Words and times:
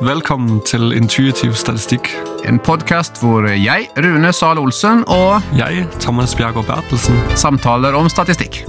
Velkommen 0.00 0.62
til 0.64 0.94
Intuitiv 0.96 1.52
statistikk. 1.60 2.06
En 2.48 2.56
podkast 2.56 3.18
hvor 3.20 3.44
jeg, 3.52 3.90
Rune 4.00 4.30
Zahl 4.32 4.56
Olsen, 4.56 5.02
og 5.12 5.44
Jeg, 5.52 5.82
Thomas 6.00 6.32
Bjergård 6.38 6.64
Bertelsen. 6.70 7.18
samtaler 7.36 7.92
om 7.92 8.08
statistikk. 8.08 8.62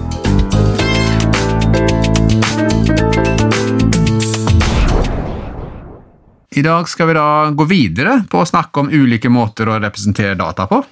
I 6.52 6.66
dag 6.68 6.92
skal 6.92 7.08
vi 7.08 7.16
da 7.16 7.28
gå 7.56 7.64
videre 7.64 8.26
på 8.28 8.44
å 8.44 8.50
snakke 8.52 8.84
om 8.84 8.92
ulike 8.92 9.32
måter 9.32 9.72
å 9.72 9.80
representere 9.80 10.36
data 10.36 10.68
på. 10.68 10.84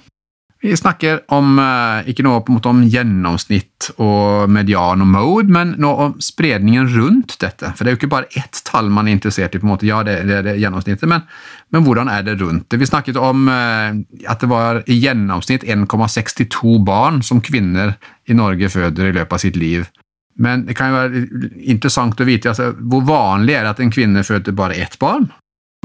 Vi 0.62 0.76
snakker 0.76 1.20
om, 1.32 1.58
eh, 1.58 2.08
ikke 2.12 2.22
nå 2.22 2.34
på 2.44 2.52
en 2.52 2.56
måte 2.58 2.68
om 2.68 2.82
gjennomsnitt 2.84 3.86
og 3.96 4.50
median 4.52 5.00
og 5.00 5.08
mode, 5.08 5.48
men 5.48 5.72
nå 5.80 5.92
om 6.04 6.18
spredningen 6.20 6.90
rundt 6.92 7.38
dette. 7.40 7.70
For 7.72 7.84
det 7.84 7.88
er 7.88 7.96
jo 7.96 8.00
ikke 8.02 8.10
bare 8.12 8.28
ett 8.36 8.60
tall 8.68 8.90
man 8.92 9.08
er 9.08 9.16
interessert 9.16 9.54
i. 9.54 9.58
på 9.58 9.64
en 9.64 9.72
måte. 9.72 9.88
Ja, 9.88 10.02
det, 10.04 10.26
det 10.28 10.36
er 10.36 10.42
det 10.42 10.58
gjennomsnittet, 10.60 11.08
men, 11.08 11.24
men 11.72 11.82
hvordan 11.86 12.12
er 12.12 12.22
det 12.22 12.36
rundt 12.42 12.68
det? 12.68 12.76
Vi 12.76 12.90
snakket 12.90 13.16
om 13.16 13.48
eh, 13.48 14.04
at 14.28 14.40
det 14.40 14.50
var 14.50 14.82
i 14.86 15.00
gjennomsnitt 15.00 15.64
1,62 15.64 16.84
barn 16.84 17.22
som 17.22 17.40
kvinner 17.40 17.96
i 18.28 18.36
Norge 18.36 18.68
føder 18.68 19.08
i 19.08 19.16
løpet 19.16 19.32
av 19.32 19.40
sitt 19.40 19.56
liv. 19.56 19.88
Men 20.36 20.66
det 20.66 20.76
kan 20.76 20.92
jo 20.92 21.00
være 21.00 21.24
interessant 21.72 22.20
å 22.20 22.28
vite 22.28 22.52
altså, 22.52 22.74
hvor 22.76 23.00
vanlig 23.08 23.56
er 23.56 23.64
det 23.64 23.72
at 23.72 23.80
en 23.80 23.92
kvinne 23.92 24.24
føder 24.24 24.52
bare 24.52 24.76
ett 24.76 24.98
barn? 25.00 25.30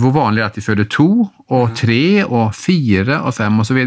Hvor 0.02 0.12
vanlig 0.12 0.44
er 0.44 0.50
det 0.50 0.52
at 0.52 0.60
de 0.60 0.68
føder 0.68 0.92
to, 0.92 1.10
og 1.48 1.76
tre, 1.80 2.26
og 2.28 2.52
fire, 2.56 3.22
og 3.24 3.36
fem, 3.40 3.64
osv.? 3.64 3.82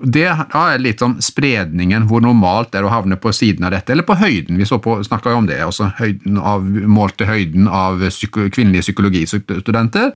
Det 0.00 0.24
er 0.24 0.78
litt 0.80 1.02
om 1.04 1.18
spredningen, 1.20 2.06
hvor 2.08 2.22
normalt 2.24 2.70
det 2.72 2.80
er 2.80 2.86
å 2.88 2.92
havne 2.94 3.18
på 3.20 3.32
siden 3.36 3.66
av 3.68 3.74
dette, 3.74 3.92
eller 3.92 4.06
på 4.08 4.16
høyden. 4.16 4.56
Vi 4.56 4.64
snakka 4.64 5.34
om 5.36 5.46
det, 5.50 5.60
altså 5.60 5.90
høyden 5.98 6.38
av, 6.40 6.64
målte 6.88 7.28
høyden 7.28 7.68
av 7.68 8.00
psyko, 8.08 8.48
kvinnelige 8.48 8.86
psykologistudenter. 8.88 10.14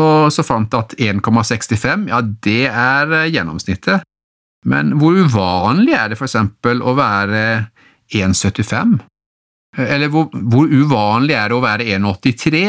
Og 0.00 0.30
så 0.32 0.44
fant 0.46 0.72
jeg 0.72 0.86
at 0.86 1.20
1,65, 1.20 2.08
ja, 2.08 2.22
det 2.22 2.64
er 2.70 3.12
eh, 3.18 3.28
gjennomsnittet. 3.34 4.06
Men 4.70 4.94
hvor 5.00 5.16
uvanlig 5.18 5.96
er 5.96 6.12
det 6.12 6.18
for 6.20 6.28
eksempel 6.28 6.80
å 6.84 6.94
være 6.96 7.42
1,75? 8.14 9.00
Eller 9.80 10.10
hvor, 10.12 10.30
hvor 10.30 10.70
uvanlig 10.70 11.34
er 11.36 11.50
det 11.50 11.58
å 11.58 11.64
være 11.64 11.88
1,83? 11.96 12.62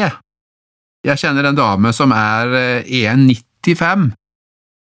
Jeg 1.06 1.18
kjenner 1.18 1.48
en 1.48 1.58
dame 1.58 1.92
som 1.94 2.12
er 2.14 2.58
eh, 2.58 2.92
1,95. 3.06 4.10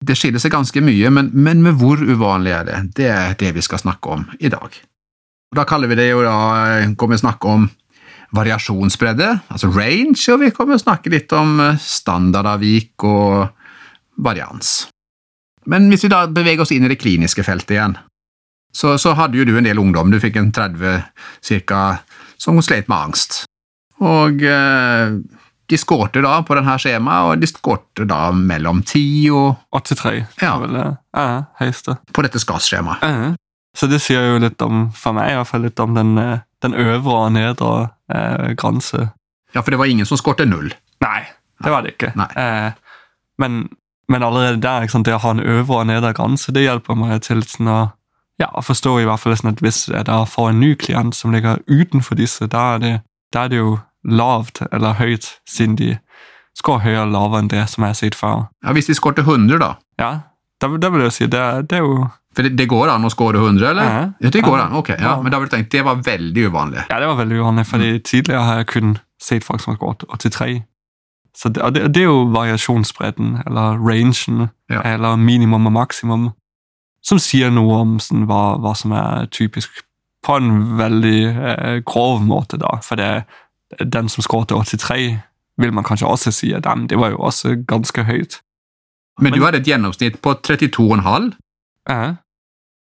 Det 0.06 0.14
skiller 0.18 0.42
seg 0.42 0.54
ganske 0.54 0.82
mye, 0.86 1.10
men, 1.14 1.32
men 1.34 1.64
med 1.66 1.80
hvor 1.80 1.98
uvanlig 1.98 2.54
er 2.54 2.68
det? 2.68 2.82
Det 3.00 3.10
er 3.10 3.34
det 3.40 3.56
vi 3.56 3.64
skal 3.66 3.82
snakke 3.82 4.14
om 4.14 4.28
i 4.40 4.52
dag. 4.54 4.76
Da 5.56 5.64
kaller 5.66 5.90
vi 5.90 5.98
det 5.98 6.10
jo 6.12 6.22
da, 6.26 6.38
kommer 7.00 7.18
vi 7.18 7.24
snakke 7.24 7.50
om 7.50 7.70
variasjonsbredde, 8.36 9.30
altså 9.48 9.70
range, 9.72 10.20
og 10.34 10.42
vi 10.44 10.52
kommer 10.52 10.76
å 10.76 10.82
snakke 10.82 11.12
litt 11.14 11.32
om 11.36 11.62
eh, 11.64 11.80
standardavvik 11.80 13.06
og 13.08 13.48
varians. 14.24 14.90
Men 15.68 15.88
hvis 15.92 16.06
vi 16.06 16.12
da 16.12 16.26
beveger 16.32 16.66
oss 16.66 16.74
inn 16.76 16.88
i 16.88 16.92
det 16.92 17.00
kliniske 17.00 17.46
feltet 17.48 17.78
igjen, 17.78 17.96
så, 18.76 18.98
så 19.00 19.16
hadde 19.18 19.40
jo 19.40 19.48
du 19.48 19.56
en 19.58 19.68
del 19.68 19.80
ungdom, 19.82 20.12
du 20.12 20.20
fikk 20.22 20.38
en 20.40 20.52
30 20.54 21.00
cirka, 21.46 22.02
som 22.38 22.60
slet 22.62 22.92
med 22.92 22.98
angst. 22.98 23.46
Og 24.04 24.44
eh, 24.46 25.16
de 25.70 25.78
skårte 25.78 26.22
da 26.24 26.38
på 26.48 26.56
denne 26.56 26.78
skjemaet, 26.80 27.28
og 27.28 27.42
de 27.42 27.48
skårte 27.50 28.06
da 28.08 28.32
mellom 28.32 28.80
10 28.84 29.32
og 29.36 29.56
83 29.76 30.26
Ja. 30.42 30.54
vel 30.62 30.74
det 30.78 30.86
ja, 31.16 31.26
høyeste. 31.60 31.98
på 32.14 32.24
dette 32.24 32.40
SKAS-skjemaet. 32.40 33.04
Ja. 33.04 33.34
Så 33.78 33.88
det 33.92 34.00
sier 34.02 34.24
jo 34.32 34.40
litt 34.42 34.62
om, 34.66 34.88
for 34.96 35.14
meg 35.14 35.32
i 35.32 35.36
hvert 35.38 35.48
fall, 35.52 35.62
litt 35.68 35.80
om 35.84 35.94
den, 35.94 36.18
eh, 36.18 36.40
den 36.64 36.74
øvre 36.74 37.18
og 37.28 37.34
nedre 37.36 37.90
eh, 38.10 38.54
grense. 38.58 39.10
Ja, 39.54 39.62
for 39.62 39.72
det 39.72 39.78
var 39.80 39.86
ingen 39.92 40.06
som 40.08 40.18
skårte 40.18 40.48
null. 40.48 40.72
Nei, 41.04 41.20
det 41.64 41.74
var 41.74 41.84
det 41.86 41.94
ikke. 41.98 42.14
Eh, 42.16 42.72
men, 43.38 43.68
men 44.10 44.24
allerede 44.24 44.62
der, 44.64 44.88
sant, 44.88 45.06
det 45.06 45.14
å 45.14 45.22
ha 45.22 45.36
en 45.36 45.44
øvre 45.44 45.82
og 45.84 45.88
nedre 45.92 46.14
grense, 46.18 46.52
det 46.56 46.64
hjelper 46.66 46.96
meg 46.98 47.22
til 47.28 47.44
sånn 47.46 47.70
å 47.70 47.80
ja, 48.42 48.50
forstå 48.62 49.00
i 49.02 49.06
hvert 49.10 49.20
fall 49.22 49.36
sånn 49.38 49.52
at 49.56 49.62
hvis 49.66 49.84
jeg 49.90 50.06
da 50.08 50.24
får 50.30 50.52
en 50.52 50.60
ny 50.62 50.76
klient 50.80 51.16
som 51.18 51.32
ligger 51.34 51.60
utenfor 51.68 52.16
disse, 52.18 52.48
da 52.48 52.76
er 52.76 52.80
det, 52.84 52.92
da 53.34 53.46
er 53.46 53.50
det 53.54 53.58
jo 53.62 53.78
lavt 54.08 54.62
eller 54.72 54.94
høyt, 55.00 55.28
siden 55.50 55.76
de 55.80 55.98
skårer 56.58 56.84
høyere 56.88 57.02
eller 57.04 57.14
lavere 57.14 57.40
enn 57.44 57.50
det 57.52 57.66
som 57.70 57.84
jeg 57.86 57.94
har 57.94 58.00
sett 58.00 58.16
før. 58.18 58.48
Ja, 58.66 58.74
Hvis 58.74 58.88
de 58.90 58.96
skårte 58.98 59.22
100, 59.26 59.60
da? 59.62 59.74
Ja, 60.00 60.12
da, 60.62 60.70
det 60.82 60.90
vil 60.94 61.04
jeg 61.06 61.14
si 61.14 61.28
det, 61.30 61.44
det 61.70 61.78
er 61.78 61.84
jo 61.86 62.08
For 62.38 62.46
det, 62.46 62.56
det 62.58 62.68
går 62.70 62.90
an 62.94 63.06
å 63.06 63.10
skåre 63.14 63.38
100, 63.42 63.68
eller? 63.72 63.84
Ja. 63.84 64.06
Ja, 64.22 64.30
det 64.34 64.42
går 64.46 64.60
an, 64.62 64.74
ok. 64.80 64.90
Ja, 64.96 64.98
Ja. 65.02 65.22
Men 65.22 65.32
da 65.34 65.40
vil 65.42 65.50
du 65.50 65.56
tenkt, 65.56 65.72
det 65.74 65.84
var 65.86 65.96
veldig 66.06 66.48
uvanlig. 66.52 66.84
Ja, 66.90 67.00
det 67.02 67.08
var 67.10 67.16
veldig 67.20 67.38
uvanlig, 67.42 67.66
fordi 67.68 68.00
tidligere 68.00 68.42
har 68.46 68.58
jeg 68.64 68.68
kun 68.74 68.98
sett 69.22 69.44
folk 69.46 69.62
som 69.62 69.74
har 69.74 69.78
skåret 69.80 70.06
83. 70.10 70.64
Så 71.38 71.50
det, 71.54 71.62
det, 71.74 71.88
det 71.94 72.02
er 72.02 72.08
jo 72.10 72.24
variasjonsbredden, 72.34 73.42
eller 73.46 73.78
rangen, 73.82 74.50
Ja. 74.70 74.82
eller 74.84 75.16
minimum 75.18 75.66
og 75.70 75.74
maksimum, 75.74 76.32
som 77.02 77.20
sier 77.22 77.50
noe 77.54 77.78
om 77.82 77.98
sånn, 78.02 78.26
hva, 78.28 78.58
hva 78.62 78.74
som 78.76 78.92
er 78.98 79.28
typisk 79.32 79.70
på 80.26 80.38
en 80.38 80.78
veldig 80.78 81.20
eh, 81.30 81.76
grov 81.88 82.22
måte, 82.26 82.58
da. 82.60 82.80
For 82.84 82.98
det, 83.00 83.26
den 83.80 84.10
som 84.10 84.24
skåret 84.24 84.54
83, 84.54 85.18
vil 85.58 85.74
man 85.74 85.84
kanskje 85.84 86.08
også 86.08 86.32
si 86.32 86.54
at 86.54 86.64
"Dem, 86.64 86.88
det 86.88 86.98
var 87.00 87.10
jo 87.10 87.18
også 87.18 87.56
ganske 87.68 88.04
høyt. 88.04 88.42
Men 89.20 89.34
du 89.34 89.44
hadde 89.44 89.58
et 89.58 89.68
gjennomsnitt 89.68 90.22
på 90.22 90.34
32,5, 90.34 91.34
Ja, 91.90 92.16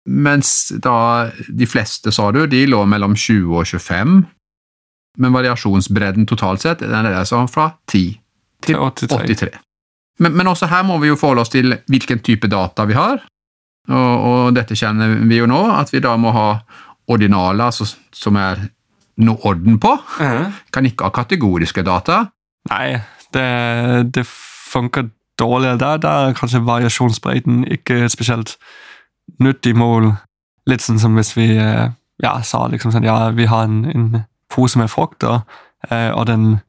mens 0.05 0.72
da 0.83 1.31
de 1.49 1.67
fleste, 1.67 2.12
sa 2.12 2.31
du, 2.33 2.45
de 2.47 2.67
lå 2.67 2.83
mellom 2.84 3.15
20 3.17 3.56
og 3.56 3.67
25. 3.67 4.25
Men 5.19 5.33
variasjonsbredden 5.33 6.27
totalt 6.27 6.65
sett 6.65 6.83
den 6.83 7.06
er 7.06 7.21
altså 7.21 7.45
fra 7.49 7.71
10 7.89 8.21
til 8.65 8.81
til 8.97 9.09
83. 9.09 9.09
83. 9.09 9.61
Men, 10.19 10.37
men 10.37 10.47
også 10.47 10.69
her 10.71 10.84
må 10.87 10.99
vi 11.03 11.09
jo 11.09 11.16
forholde 11.19 11.45
oss 11.45 11.53
til 11.55 11.77
hvilken 11.91 12.21
type 12.22 12.49
data 12.51 12.84
vi 12.84 12.97
har. 12.99 13.22
Og, 13.89 14.12
og 14.28 14.55
dette 14.56 14.77
kjenner 14.78 15.16
vi 15.28 15.41
jo 15.41 15.49
nå, 15.51 15.61
at 15.75 15.93
vi 15.93 16.03
da 16.05 16.15
må 16.16 16.33
ha 16.34 16.49
ordinaler, 17.11 17.66
altså, 17.66 17.89
som 18.15 18.37
er 18.41 18.61
noe 19.17 19.39
orden 19.47 19.79
på. 19.81 19.95
Ja. 20.21 20.51
Kan 20.75 20.89
ikke 20.89 21.09
ha 21.09 21.15
kategoriske 21.15 21.85
data. 21.87 22.25
Nei, 22.71 22.99
det, 23.35 23.49
det 24.15 24.27
funker 24.27 25.11
dårligere 25.39 25.79
der. 25.79 25.97
Der 26.03 26.29
er 26.29 26.37
kanskje 26.39 26.67
variasjonsbredden 26.67 27.65
ikke 27.65 28.05
et 28.05 28.15
spesielt 28.15 28.57
nyttig 29.43 29.77
mål. 29.77 30.13
Litt 30.67 30.85
sånn 30.85 31.01
som 31.01 31.17
hvis 31.19 31.35
vi 31.37 31.51
eh, 31.61 31.91
ja, 32.23 32.37
sa 32.43 32.67
liksom 32.73 32.95
sånn, 32.95 33.07
ja, 33.07 33.31
vi 33.37 33.49
har 33.51 33.67
en, 33.69 33.83
en 33.91 34.07
pose 34.53 34.79
med 34.81 34.91
frukter, 34.93 35.43
eh, 35.91 36.11
og 36.15 36.27
den 36.31 36.61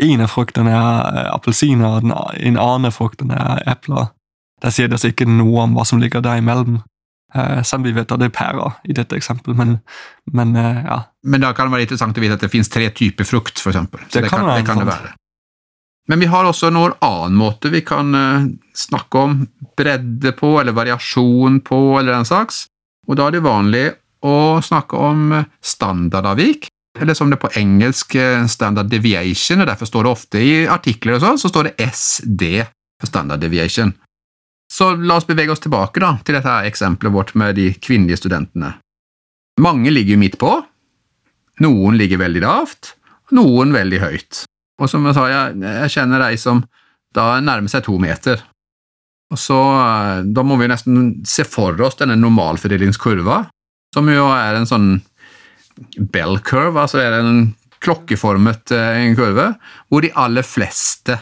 ene 0.00 0.28
frukten 0.30 0.70
er 0.70 1.12
eh, 1.12 1.28
appelsiner, 1.34 1.98
og 1.98 2.06
den 2.06 2.14
en 2.16 2.58
annen 2.60 2.94
frukten 2.94 3.30
er 3.36 3.62
epler. 3.70 4.10
Der 4.62 4.74
sier 4.74 4.88
det 4.88 4.98
altså 4.98 5.12
ikke 5.12 5.28
noe 5.28 5.66
om 5.66 5.76
hva 5.76 5.86
som 5.86 6.00
ligger 6.02 6.22
der 6.24 6.40
imellom. 6.40 6.80
Eh, 7.34 7.62
at 7.64 8.18
det 8.20 8.28
er 8.28 8.34
pærer 8.34 8.78
i 8.84 8.92
dette 8.96 9.16
eksempelet, 9.16 9.56
men, 9.56 9.78
men 10.32 10.56
eh, 10.56 10.84
ja. 10.84 10.98
Men 11.24 11.44
da 11.44 11.52
kan 11.56 11.68
det 11.68 11.78
være 11.78 11.86
interessant 11.86 12.18
å 12.18 12.24
vite 12.24 12.36
at 12.36 12.44
det 12.44 12.52
finnes 12.52 12.68
tre 12.68 12.90
typer 12.92 13.24
frukt, 13.24 13.56
eksempel. 13.56 14.04
Det 14.10 14.26
det, 14.26 14.28
kan 14.28 14.44
kan, 14.44 14.56
det 14.58 14.66
kan 14.68 14.82
det 14.82 14.88
være. 14.90 15.14
Men 16.10 16.20
vi 16.20 16.28
har 16.28 16.44
også 16.44 16.72
noen 16.74 16.96
annen 17.04 17.38
måte 17.38 17.70
vi 17.72 17.80
kan 17.86 18.14
eh, 18.18 18.50
snakke 18.76 19.22
om 19.22 19.40
bredde 19.78 20.34
på, 20.36 20.56
eller 20.60 20.76
variasjon 20.76 21.60
på, 21.64 21.80
eller 22.00 22.16
den 22.16 22.28
slags. 22.28 22.66
Og 23.08 23.18
da 23.18 23.28
er 23.28 23.36
det 23.36 23.44
vanlig 23.46 23.86
å 24.26 24.60
snakke 24.62 24.98
om 24.98 25.32
eh, 25.38 25.48
standardavvik, 25.62 26.68
eller 27.00 27.16
som 27.16 27.30
det 27.32 27.40
på 27.40 27.52
engelsk 27.58 28.16
eh, 28.18 28.44
standard 28.50 28.90
deviation, 28.92 29.62
og 29.62 29.70
derfor 29.70 29.88
står 29.88 30.04
det 30.04 30.12
ofte 30.12 30.42
i 30.42 30.54
artikler 30.68 31.16
og 31.16 31.24
sånn, 31.24 31.40
så 31.40 31.52
står 31.52 31.70
det 31.70 31.88
SD 31.88 32.48
for 33.00 33.08
standard 33.08 33.42
deviation. 33.42 33.94
Så 34.72 34.94
la 34.96 35.18
oss 35.20 35.28
bevege 35.28 35.52
oss 35.52 35.60
tilbake 35.60 36.00
da, 36.00 36.14
til 36.24 36.38
dette 36.38 36.52
eksempelet 36.64 37.12
vårt 37.12 37.34
med 37.36 37.58
de 37.60 37.68
kvinnelige 37.76 38.22
studentene. 38.22 38.72
Mange 39.60 39.92
ligger 39.92 40.16
midt 40.16 40.38
på, 40.40 40.54
noen 41.60 41.98
ligger 42.00 42.22
veldig 42.22 42.40
lavt, 42.40 42.94
noen 43.36 43.74
veldig 43.76 44.00
høyt. 44.00 44.44
Og 44.80 44.88
som 44.88 45.04
jeg 45.04 45.18
sa, 45.18 45.26
jeg, 45.28 45.60
jeg 45.60 45.92
kjenner 45.92 46.24
ei 46.24 46.40
som 46.40 46.64
da 47.12 47.36
nærmer 47.44 47.68
seg 47.68 47.84
to 47.84 47.98
meter. 48.00 48.40
Og 49.32 49.40
så, 49.40 49.60
eh, 49.60 50.22
Da 50.24 50.44
må 50.44 50.56
vi 50.60 50.68
nesten 50.72 51.24
se 51.28 51.44
for 51.44 51.76
oss 51.84 52.00
denne 52.00 52.16
normalfordelingskurva, 52.20 53.42
som 53.94 54.08
jo 54.08 54.28
er 54.32 54.56
en 54.56 54.68
sånn 54.68 54.90
bell 56.12 56.38
curve, 56.40 56.80
altså 56.80 57.00
er 57.00 57.20
en 57.20 57.54
klokkeformet 57.82 58.72
eh, 58.72 59.14
kurve, 59.16 59.52
hvor 59.88 60.04
de 60.04 60.12
aller 60.16 60.46
fleste 60.46 61.18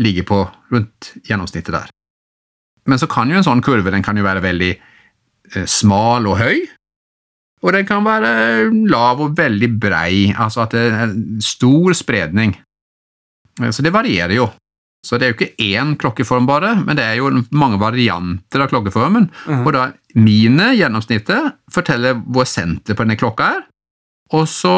ligger 0.00 0.24
på 0.24 0.44
rundt 0.72 1.12
gjennomsnittet 1.28 1.76
der. 1.76 1.90
Men 2.86 2.98
så 2.98 3.06
kan 3.10 3.30
jo 3.30 3.36
en 3.38 3.46
sånn 3.46 3.62
kurve 3.62 3.92
den 3.94 4.02
kan 4.02 4.16
jo 4.18 4.24
være 4.26 4.42
veldig 4.42 4.70
eh, 5.54 5.66
smal 5.70 6.26
og 6.26 6.38
høy, 6.40 6.64
og 7.62 7.72
den 7.76 7.86
kan 7.86 8.02
være 8.02 8.72
lav 8.90 9.20
og 9.22 9.36
veldig 9.38 9.68
brei, 9.78 10.32
altså 10.34 10.64
at 10.64 10.74
det 10.74 10.82
er 10.90 11.12
stor 11.46 11.94
spredning. 11.94 12.56
Eh, 13.60 13.70
Så 13.70 13.82
det 13.86 13.92
varierer 13.94 14.34
jo. 14.34 14.48
Så 15.02 15.18
det 15.18 15.26
er 15.26 15.32
jo 15.32 15.36
ikke 15.38 15.66
én 15.74 15.96
klokkeform 15.98 16.46
bare, 16.46 16.76
men 16.78 16.94
det 16.98 17.02
er 17.04 17.16
jo 17.18 17.30
mange 17.50 17.78
varianter 17.82 18.62
av 18.62 18.68
klokkeformen. 18.70 19.30
Mhm. 19.46 19.66
Og 19.66 19.72
da 19.74 19.88
mine, 20.14 20.72
gjennomsnittet, 20.78 21.56
forteller 21.74 22.14
hvor 22.22 22.46
senter 22.46 22.94
på 22.94 23.02
denne 23.02 23.18
klokka 23.18 23.48
er. 23.56 23.62
Og 24.32 24.46
så 24.48 24.70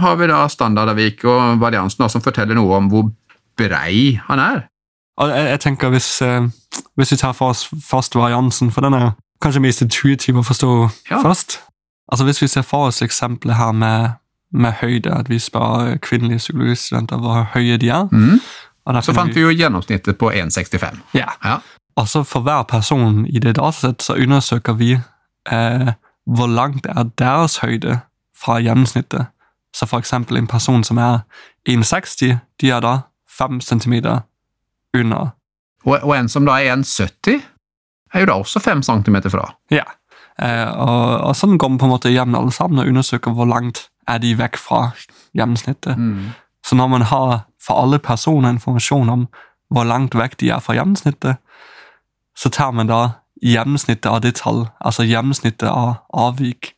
har 0.00 0.16
vi 0.20 0.26
da 0.30 0.44
standardavvik 0.48 1.24
og 1.24 1.58
variansen 1.60 2.08
som 2.08 2.20
forteller 2.22 2.54
noe 2.54 2.76
om 2.76 2.90
hvor 2.92 3.08
brei 3.58 4.20
han 4.28 4.38
er. 4.38 4.66
Jeg, 5.20 5.48
jeg 5.50 5.60
tenker 5.60 5.88
hvis, 5.88 6.22
eh, 6.22 6.46
hvis 6.96 7.12
vi 7.12 7.16
tar 7.16 7.32
for 7.32 7.48
oss 7.50 7.66
først 7.90 8.14
variansen, 8.14 8.70
for 8.70 8.80
den 8.80 8.94
er 8.94 9.10
kanskje 9.42 9.60
mest 9.60 9.82
intuitiv 9.82 10.36
å 10.36 10.42
forstå 10.44 10.90
Ja. 11.10 11.22
først. 11.22 11.58
Altså 12.12 12.24
Hvis 12.24 12.42
vi 12.42 12.46
ser 12.48 12.62
for 12.62 12.86
oss 12.86 13.02
eksempelet 13.02 13.56
her 13.56 13.72
med, 13.72 14.10
med 14.52 14.72
høyde, 14.72 15.14
at 15.18 15.28
vi 15.28 15.38
spør 15.38 15.96
kvinnelige 16.02 16.38
psykologistudenter 16.38 17.16
hvor 17.18 17.42
høye 17.54 17.76
de 17.76 17.88
er 17.88 18.08
Mm. 18.12 18.40
Så 19.02 19.12
fant 19.14 19.34
vi 19.34 19.40
jo 19.40 19.48
gjennomsnittet 19.54 20.18
på 20.18 20.30
1,65. 20.30 20.98
Ja. 21.14 21.26
Ja. 21.44 21.58
Og 21.96 22.08
så 22.08 22.22
for 22.24 22.40
hver 22.40 22.62
person 22.62 23.26
i 23.26 23.38
det 23.38 23.56
datasettet 23.56 24.02
så 24.02 24.14
undersøker 24.14 24.72
vi 24.72 24.92
eh, 25.52 25.92
hvor 26.26 26.46
langt 26.46 26.86
er 26.86 27.02
deres 27.18 27.56
høyde 27.58 28.00
fra 28.42 28.58
gjennomsnittet. 28.60 29.26
Så 29.76 29.86
for 29.86 29.98
eksempel 29.98 30.36
en 30.36 30.46
person 30.46 30.84
som 30.84 30.98
er 30.98 31.18
1,60, 31.68 32.36
de 32.60 32.70
er 32.70 32.80
da 32.80 32.98
5 33.38 33.60
cm 33.60 33.92
under. 34.96 35.32
Og, 35.86 35.96
og 36.02 36.12
en 36.16 36.28
som 36.28 36.46
da 36.48 36.58
er 36.60 36.74
1,70, 36.76 37.40
er 38.12 38.24
jo 38.24 38.28
da 38.30 38.36
også 38.42 38.60
5 38.60 38.82
cm 38.82 39.20
fra. 39.30 39.46
Ja. 39.72 39.86
Eh, 40.40 40.68
og, 40.72 41.28
og 41.30 41.36
sånn 41.36 41.58
går 41.60 41.74
vi 41.74 41.80
på 41.80 41.88
en 41.88 41.94
måte 41.94 42.10
igjen 42.10 42.36
alle 42.36 42.52
sammen 42.54 42.82
og 42.82 42.90
undersøker 42.90 43.34
hvor 43.36 43.48
langt 43.48 43.88
er 44.10 44.20
de 44.22 44.34
vekk 44.38 44.58
fra 44.58 44.80
gjennomsnittet. 45.36 46.00
Så 46.66 46.76
når 46.76 46.90
man 46.92 47.06
har 47.08 47.44
for 47.62 47.80
alle 47.80 48.00
personer 48.02 48.56
informasjon 48.56 49.12
om 49.12 49.28
hvor 49.70 49.86
langt 49.86 50.16
vekk 50.18 50.36
de 50.40 50.50
er 50.50 50.62
fra 50.64 50.74
gjennomsnittet, 50.74 51.38
så 52.36 52.50
tar 52.50 52.72
man 52.74 52.90
da 52.90 53.00
gjennomsnittet 53.44 54.08
av 54.10 54.20
det 54.24 54.34
tall, 54.40 54.66
altså 54.80 55.06
gjennomsnittet 55.06 55.68
av 55.68 56.00
avvik. 56.10 56.74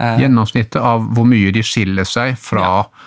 Eh, 0.00 0.20
Gjennomsnittet 0.20 0.80
av 0.80 1.04
hvor 1.16 1.26
mye 1.28 1.52
de 1.56 1.62
skiller 1.64 2.04
seg 2.08 2.36
fra 2.40 2.68
eh, 2.84 3.04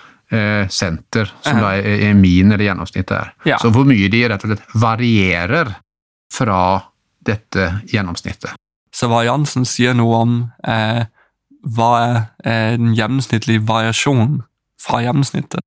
senter, 0.70 1.26
som 1.42 1.58
da 1.58 1.72
er, 1.74 2.12
min 2.14 2.52
eller 2.52 2.62
gjennomsnittet 2.62 3.14
er. 3.16 3.32
Ja. 3.48 3.56
Så 3.58 3.72
hvor 3.74 3.88
mye 3.88 4.06
de 4.12 4.20
rett 4.30 4.44
og 4.46 4.52
slett 4.52 4.76
varierer 4.78 5.72
fra 6.30 6.60
dette 7.26 7.80
gjennomsnittet. 7.90 8.54
Så 8.94 9.08
variansen 9.10 9.66
sier 9.68 9.94
noe 9.94 10.20
om 10.24 10.36
eh, 10.66 11.04
hva 11.76 11.90
er 12.00 12.16
eh, 12.44 12.78
den 12.78 12.94
gjennomsnittlige 12.98 13.62
variasjonen 13.68 14.40
fra 14.80 15.02
gjennomsnittet. 15.04 15.62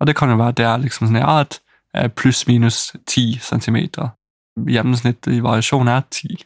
Og 0.00 0.08
det 0.08 0.16
kan 0.18 0.32
jo 0.32 0.38
være 0.40 0.54
at 0.54 0.58
det 0.58 0.66
er 0.66 0.82
liksom 0.82 1.08
sånn, 1.08 1.20
ja, 1.20 1.44
et 1.44 1.60
eh, 1.94 2.08
pluss-minus 2.10 2.96
10 3.06 3.38
centimeter. 3.44 4.12
Gjennomsnittlig 4.58 5.42
variasjon 5.44 5.90
er 5.90 6.02
10. 6.10 6.44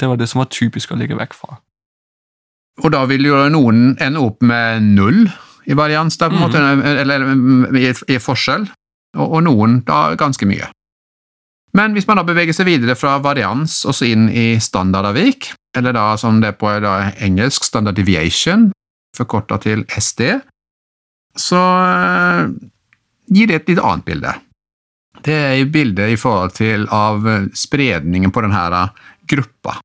Det 0.00 0.08
var 0.08 0.20
det 0.20 0.28
som 0.30 0.42
var 0.42 0.50
typisk 0.52 0.92
å 0.92 0.98
ligge 1.00 1.18
vekk 1.18 1.36
fra. 1.36 1.60
Og 2.80 2.92
da 2.94 3.04
vil 3.08 3.26
jo 3.26 3.40
noen 3.52 3.94
ende 4.00 4.22
opp 4.24 4.44
med 4.46 4.84
null 4.96 5.26
i 5.66 5.74
varians, 5.74 6.16
der, 6.18 6.30
på 6.30 6.36
en 6.36 6.40
Mhm. 6.40 6.50
måte, 6.50 6.58
eller 7.00 7.20
eller, 7.20 8.08
i, 8.08 8.18
forskjell, 8.18 8.68
og, 9.16 9.32
og 9.32 9.42
noen 9.44 9.80
da 9.86 10.14
ganske 10.16 10.46
mye. 10.46 10.68
Men 11.74 11.92
hvis 11.94 12.06
man 12.08 12.16
da 12.16 12.24
beveger 12.26 12.52
seg 12.52 12.66
videre 12.66 12.96
fra 12.98 13.18
varians 13.22 13.84
og 13.86 13.94
så 13.94 14.08
inn 14.10 14.28
i 14.28 14.58
standardavvik, 14.58 15.52
eller 15.76 15.92
da 15.94 16.16
som 16.18 16.40
det 16.40 16.48
er 16.48 16.58
på 16.58 16.72
da, 16.82 17.12
engelsk 17.22 17.64
standard 17.64 17.94
deviation, 17.94 18.72
forkorta 19.16 19.58
til 19.62 19.84
SD, 19.88 20.40
så 21.38 21.60
eh, 21.86 22.48
gir 23.30 23.46
det 23.46 23.54
et 23.60 23.68
litt 23.68 23.78
annet 23.84 24.04
bilde. 24.04 24.34
Det 25.22 25.34
er 25.36 25.52
et 25.60 25.70
bildet 25.70 26.10
i 26.10 26.16
forhold 26.18 26.54
til 26.56 26.88
av 26.90 27.22
spredningen 27.54 28.32
på 28.32 28.42
denne 28.42 28.88
gruppa. 29.28 29.76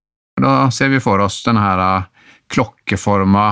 Da 0.41 0.69
ser 0.71 0.89
vi 0.89 0.99
for 0.99 1.19
oss 1.19 1.43
denne 1.45 2.05
klokkeforma 2.51 3.45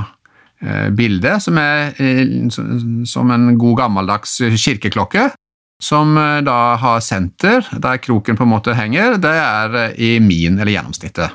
bilde, 0.95 1.35
som 1.43 1.57
er 1.59 1.93
eh, 1.97 2.49
som- 2.49 3.31
en 3.31 3.57
god 3.57 3.77
gammeldags 3.81 4.37
kirkeklokke, 4.55 5.29
som 5.83 6.17
eh, 6.17 6.41
da 6.45 6.75
har 6.79 7.01
senter, 7.03 7.65
der 7.79 7.97
kroken 7.99 8.37
på 8.39 8.43
en 8.45 8.53
måte 8.53 8.75
henger, 8.77 9.17
det 9.19 9.33
er 9.35 9.75
eh, 9.89 9.95
i 9.99 10.19
min 10.23 10.59
eller 10.59 10.71
gjennomsnittet. 10.77 11.31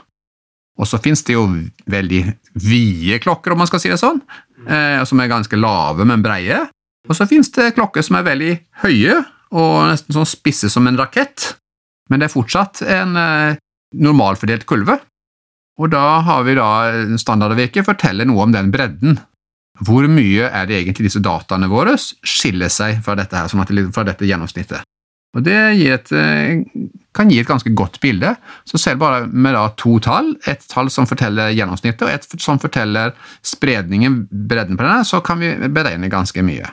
Og 0.79 0.87
så 0.87 1.01
finnes 1.03 1.25
det 1.27 1.35
jo 1.35 1.43
veldig 1.91 2.23
vide 2.63 3.19
klokker, 3.19 3.53
om 3.53 3.59
man 3.59 3.67
skal 3.67 3.81
si 3.83 3.91
det 3.91 3.99
sånn, 4.01 4.21
eh, 4.69 5.03
som 5.05 5.21
er 5.21 5.29
ganske 5.33 5.59
lave, 5.59 6.05
men 6.07 6.23
breie. 6.23 6.61
Og 7.09 7.17
så 7.19 7.27
finnes 7.29 7.51
det 7.57 7.73
klokker 7.75 8.05
som 8.05 8.17
er 8.21 8.27
veldig 8.29 8.53
høye, 8.85 9.19
og 9.59 9.89
nesten 9.91 10.15
sånn 10.15 10.29
spisse 10.29 10.69
som 10.71 10.87
en 10.87 10.97
rakett, 11.01 11.55
men 12.11 12.21
det 12.21 12.29
er 12.29 12.35
fortsatt 12.37 12.83
en 12.87 13.17
eh, 13.17 13.57
normalfordelt 13.97 14.67
kurve. 14.69 15.01
Og 15.79 15.91
da 15.95 16.21
har 16.27 16.45
vi 16.47 16.57
da 16.59 16.69
standardavviket 17.21 17.87
forteller 17.87 18.27
noe 18.27 18.47
om 18.47 18.55
den 18.55 18.73
bredden. 18.75 19.19
Hvor 19.87 20.09
mye 20.11 20.49
er 20.51 20.67
det 20.67 20.81
egentlig 20.81 21.07
disse 21.07 21.23
dataene 21.23 21.69
våre 21.71 21.95
skiller 21.99 22.71
seg 22.73 22.99
fra 23.07 23.15
dette, 23.19 23.37
her, 23.37 23.51
sånn 23.51 23.63
at 23.63 23.71
fra 23.95 24.07
dette 24.09 24.27
gjennomsnittet? 24.27 24.83
Og 25.37 25.45
Det 25.45 25.55
et, 25.55 26.11
eh, 26.11 26.65
kan 27.15 27.31
gi 27.31 27.39
et 27.39 27.47
ganske 27.47 27.71
godt 27.77 28.01
bilde. 28.01 28.35
Så 28.65 28.79
selv 28.79 28.99
bare 28.99 29.27
med 29.27 29.55
da 29.55 29.69
to 29.77 29.99
tall, 30.01 30.35
et 30.47 30.67
tall 30.69 30.91
som 30.91 31.07
forteller 31.07 31.53
gjennomsnittet 31.53 32.03
og 32.03 32.09
et 32.09 32.41
som 32.41 32.59
forteller 32.59 33.15
spredningen, 33.45 34.27
bredden 34.31 34.77
på 34.77 34.83
denne, 34.83 35.05
så 35.05 35.23
kan 35.23 35.39
vi 35.39 35.55
beregne 35.69 36.11
ganske 36.11 36.43
mye. 36.43 36.73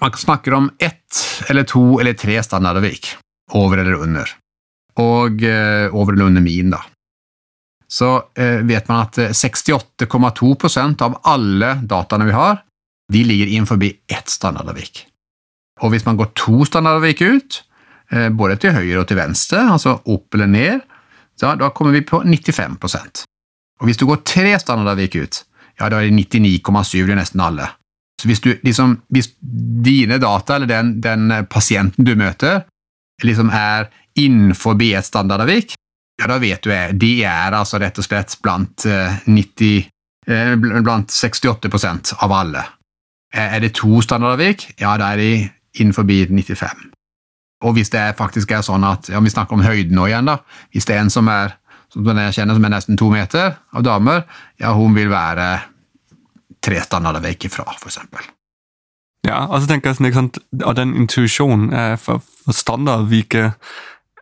Man 0.00 0.12
snakker 0.12 0.52
om 0.52 0.70
ett 0.78 1.48
eller 1.48 1.64
to 1.64 2.00
eller 2.00 2.12
tre 2.12 2.42
standardavvik, 2.42 3.16
over 3.54 3.78
eller 3.78 3.94
under. 3.94 4.28
Og 4.98 5.42
eh, 5.42 5.88
over 5.94 6.12
eller 6.12 6.26
under 6.26 6.42
min, 6.42 6.70
da 6.70 6.82
så 7.92 8.22
eh, 8.34 8.60
vet 8.68 8.88
man 8.88 9.06
at 9.06 9.18
eh, 9.18 9.30
68,2% 9.32 11.02
av 11.02 11.20
alle 11.24 11.74
dataene 11.82 12.28
vi 12.28 12.36
har, 12.36 12.60
de 13.12 13.24
ligger 13.24 13.46
innenfor 13.46 13.82
ett 13.84 14.28
standardavvik. 14.28 15.06
Og 15.80 15.94
hvis 15.94 16.04
man 16.04 16.18
går 16.18 16.32
to 16.36 16.64
standardavvik 16.68 17.22
ut, 17.22 17.62
eh, 18.12 18.28
både 18.28 18.58
til 18.60 18.76
høyre 18.76 19.02
og 19.02 19.08
til 19.08 19.20
venstre, 19.20 19.64
altså 19.72 19.96
opp 20.04 20.36
eller 20.36 20.50
ned, 20.52 20.84
da, 21.40 21.54
da 21.56 21.70
kommer 21.70 21.94
vi 21.94 22.02
på 22.02 22.20
95% 22.26 23.22
Og 23.78 23.86
hvis 23.86 23.96
du 23.96 24.08
går 24.08 24.24
tre 24.26 24.56
standardavvik 24.58 25.14
ut, 25.22 25.44
ja, 25.78 25.88
da 25.88 26.00
er 26.00 26.10
det 26.10 26.26
99,7, 26.34 27.06
det 27.06 27.14
er 27.14 27.20
nesten 27.20 27.40
alle. 27.40 27.68
Så 28.18 28.26
hvis, 28.26 28.40
du, 28.42 28.50
liksom, 28.66 28.96
hvis 29.14 29.30
dine 29.86 30.18
data, 30.18 30.56
eller 30.56 30.66
den, 30.66 30.96
den 31.00 31.30
pasienten 31.46 32.04
du 32.04 32.16
møter, 32.18 32.64
liksom 33.22 33.52
er 33.54 33.86
innenfor 34.18 34.74
et 34.82 35.06
standardavvik, 35.06 35.76
ja, 36.18 36.26
da 36.26 36.38
vet 36.42 36.64
du 36.64 36.72
jeg. 36.72 36.96
De 36.98 37.12
er 37.26 37.54
altså 37.54 37.78
rett 37.78 37.98
og 37.98 38.06
slett 38.06 38.34
blant 38.42 38.86
eh, 38.88 39.20
90 39.26 39.86
eh, 40.26 40.54
Blant 40.58 41.14
68% 41.14 42.16
av 42.24 42.34
alle. 42.34 42.64
Er 43.34 43.56
er 43.56 43.60
det 43.60 43.74
to 43.76 44.00
standardavvik, 44.02 44.74
ja, 44.80 44.96
da 44.98 45.12
er 45.12 45.22
de 45.22 45.32
innenfor 45.78 46.04
95. 46.08 46.88
Og 47.64 47.74
hvis 47.74 47.90
det 47.90 48.16
faktisk 48.18 48.52
er 48.54 48.62
sånn 48.62 48.84
at 48.86 49.08
ja, 49.10 49.20
Vi 49.20 49.30
snakker 49.30 49.54
om 49.54 49.64
høyden 49.66 49.94
nå 49.94 50.06
igjen, 50.06 50.30
da. 50.30 50.38
Hvis 50.72 50.86
det 50.86 50.96
er 50.96 51.02
en 51.04 51.10
som 51.10 51.28
er 51.28 51.56
som 51.92 52.04
jeg 52.04 52.34
kjenner 52.36 52.56
som 52.56 52.64
er 52.68 52.72
nesten 52.74 52.98
to 53.00 53.08
meter, 53.08 53.54
av 53.72 53.84
damer, 53.84 54.26
ja, 54.60 54.74
hun 54.76 54.92
vil 54.96 55.08
være 55.08 55.46
tre 56.60 56.82
standardavvik 56.84 57.46
ifra, 57.48 57.64
eksempel. 57.80 58.26
Ja, 59.26 59.46
og 59.48 59.62
så 59.62 59.70
tenker 59.70 59.90
jeg 59.90 59.98
sånn, 59.98 60.08
ikke 60.10 60.20
sant, 60.20 60.40
og 60.60 60.76
den 60.78 60.94
intuisjonen 61.00 61.72
eh, 61.74 61.94
for, 62.00 62.20
for 62.44 62.56
standardvike 62.56 63.50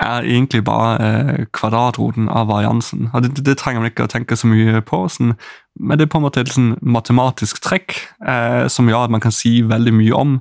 er 0.00 0.26
egentlig 0.26 0.64
bare 0.64 0.90
eh, 1.00 1.44
kvadratroten 1.52 2.28
av 2.28 2.48
variansen. 2.50 3.10
Og 3.14 3.22
det, 3.22 3.44
det, 3.46 3.56
trenger 3.56 3.80
man 3.80 3.90
ikke 3.90 4.04
å 4.04 4.12
tenke 4.12 4.36
så 4.36 4.48
mye 4.50 4.82
på, 4.84 5.06
sånn, 5.08 5.34
men 5.80 5.98
det 5.98 6.06
er 6.06 6.12
på 6.12 6.20
en 6.20 6.26
måte 6.26 6.42
et 6.44 6.52
sånn 6.52 6.74
matematisk 6.82 7.60
trekk 7.64 7.96
eh, 8.26 8.66
som 8.72 8.88
gjør 8.88 9.08
at 9.08 9.14
man 9.14 9.24
kan 9.24 9.34
si 9.34 9.60
veldig 9.66 9.94
mye 9.96 10.16
om 10.16 10.38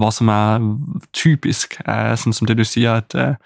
hva 0.00 0.10
som 0.12 0.30
er 0.32 0.64
typisk. 1.16 1.78
Eh, 1.86 2.14
sånn 2.18 2.36
som 2.36 2.48
det 2.50 2.58
du 2.58 2.64
sier, 2.68 3.00
at, 3.04 3.14
eh, 3.14 3.36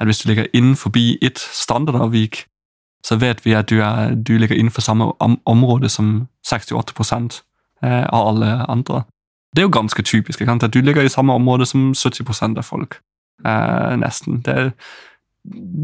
at 0.00 0.08
hvis 0.08 0.22
du 0.22 0.30
ligger 0.30 0.48
innenfor 0.52 0.92
et 0.96 1.38
standardavvik, 1.38 2.46
så 3.06 3.16
vet 3.16 3.44
vi 3.44 3.54
at 3.54 3.68
du, 3.70 3.80
er, 3.82 4.14
du 4.14 4.36
ligger 4.38 4.56
innenfor 4.56 4.82
samme 4.82 5.12
om, 5.20 5.38
område 5.46 5.88
som 5.88 6.28
68 6.46 7.42
eh, 7.82 8.06
av 8.08 8.28
alle 8.28 8.64
andre. 8.68 9.04
Det 9.54 9.62
er 9.62 9.68
jo 9.68 9.72
ganske 9.72 10.02
typisk. 10.02 10.40
At 10.40 10.74
du 10.74 10.80
ligger 10.80 11.02
i 11.02 11.08
samme 11.08 11.32
område 11.32 11.66
som 11.66 11.92
70% 11.92 12.58
av 12.58 12.62
folk. 12.62 13.00
Eh, 13.44 13.96
nesten. 14.00 14.40
Det, 14.44 14.72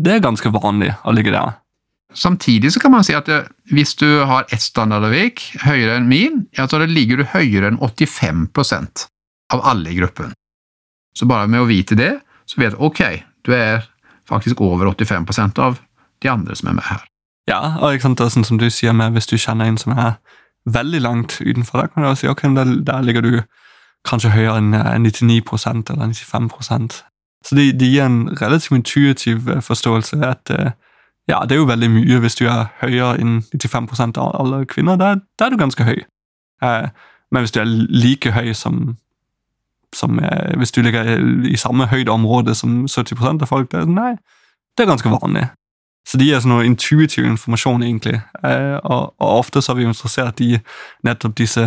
det 0.04 0.16
er 0.16 0.24
ganske 0.24 0.52
vanlig 0.54 0.92
å 1.04 1.12
ligge 1.14 1.34
der. 1.34 1.58
Samtidig 2.14 2.72
så 2.74 2.80
kan 2.80 2.92
man 2.92 3.04
si 3.04 3.14
at 3.16 3.28
det, 3.28 3.40
hvis 3.72 3.94
du 4.00 4.24
har 4.28 4.48
ett 4.52 4.62
standardavvik 4.62 5.44
høyere 5.64 5.96
enn 5.96 6.10
min, 6.10 6.42
ja, 6.56 6.66
så 6.68 6.80
ligger 6.84 7.20
du 7.20 7.28
høyere 7.32 7.72
enn 7.72 7.80
85% 7.80 9.06
av 9.52 9.64
alle 9.68 9.92
i 9.92 9.96
gruppen. 10.00 10.34
Så 11.16 11.28
bare 11.28 11.48
med 11.48 11.64
å 11.64 11.68
vite 11.68 11.96
det, 11.96 12.12
så 12.48 12.60
vet 12.60 12.76
du 12.76 12.84
ok, 12.84 13.02
du 13.48 13.54
er 13.56 13.86
faktisk 14.28 14.60
over 14.64 14.90
85% 14.92 15.60
av 15.60 15.80
de 16.22 16.30
andre 16.30 16.56
som 16.56 16.72
er 16.72 16.78
med 16.78 16.88
her. 16.88 17.08
Ja, 17.50 17.62
og 17.80 17.96
ikke 17.96 18.06
sant, 18.06 18.20
det 18.20 18.28
er 18.28 18.36
sånn 18.36 18.48
som 18.48 18.60
du 18.60 18.68
sier 18.70 18.94
med 18.96 19.16
hvis 19.16 19.28
du 19.28 19.36
kjenner 19.40 19.68
en 19.68 19.80
som 19.80 19.96
er 19.96 20.16
veldig 20.68 21.00
langt 21.02 21.40
utenfor, 21.40 21.80
da 21.80 21.90
kan 21.90 22.06
du 22.06 22.12
si 22.16 22.28
ok, 22.30 22.44
der, 22.56 22.76
der 22.86 23.02
ligger 23.04 23.24
du 23.24 23.32
kanskje 24.06 24.32
høyere 24.34 24.60
enn 24.60 24.76
eh, 24.78 24.98
99 25.02 25.42
eller 25.90 26.12
95 26.14 27.02
Så 27.44 27.54
det, 27.54 27.80
det 27.80 27.86
gir 27.90 28.04
en 28.04 28.28
relativt 28.42 28.76
intuitiv 28.76 29.48
eh, 29.48 29.60
forståelse 29.60 30.16
at 30.26 30.50
eh, 30.50 30.70
ja, 31.28 31.44
det 31.44 31.52
er 31.52 31.62
jo 31.62 31.70
veldig 31.70 31.90
mye 31.90 32.18
hvis 32.22 32.34
du 32.38 32.46
er 32.50 32.70
høyere 32.82 33.16
enn 33.22 33.40
95 33.54 34.18
av 34.18 34.34
alle 34.40 34.64
kvinner. 34.66 34.98
Da, 34.98 35.16
er 35.44 35.50
du 35.50 35.58
ganske 35.58 35.86
høy. 35.86 36.02
Eh, 36.62 36.88
men 37.30 37.42
hvis 37.42 37.54
du 37.54 37.60
er 37.62 37.70
like 37.90 38.34
høy 38.34 38.52
som 38.52 38.96
som 39.92 40.16
hvis 40.56 40.70
du 40.72 40.78
ligger 40.80 41.04
i 41.44 41.56
samme 41.60 41.84
høydeområde 41.84 42.54
som 42.56 42.86
70 42.88 43.42
av 43.42 43.42
folk, 43.44 43.66
det 43.74 43.82
er, 43.82 43.90
nei, 43.92 44.14
det 44.72 44.86
er 44.86 44.88
ganske 44.88 45.10
vanlig. 45.12 45.42
Så 46.08 46.16
de 46.16 46.30
gir 46.30 46.40
sånn 46.40 46.54
noe 46.54 46.64
intuitiv 46.64 47.26
informasjon, 47.28 47.84
egentlig. 47.84 48.22
Og, 48.40 49.12
og, 49.20 49.26
ofte 49.26 49.60
så 49.60 49.74
har 49.74 49.76
vi 49.82 49.84
interessert 49.84 50.40
i 50.40 50.54
nettopp 51.04 51.36
disse 51.36 51.66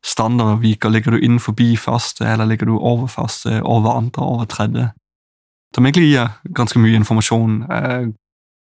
standardviker. 0.00 0.88
Ligger 0.88 1.18
du 1.18 1.20
innenfor 1.20 1.52
første, 1.76 2.24
eller 2.24 2.48
ligger 2.48 2.66
du 2.72 2.78
over 2.78 3.06
første, 3.12 3.60
over 3.60 3.92
andre, 3.92 4.22
over 4.22 4.48
tredje? 4.48 4.88
Som 5.76 5.84
egentlig 5.84 6.06
gir 6.08 6.30
ganske 6.56 6.80
mye 6.80 6.96
informasjon 6.96 7.56
eh, 7.68 8.04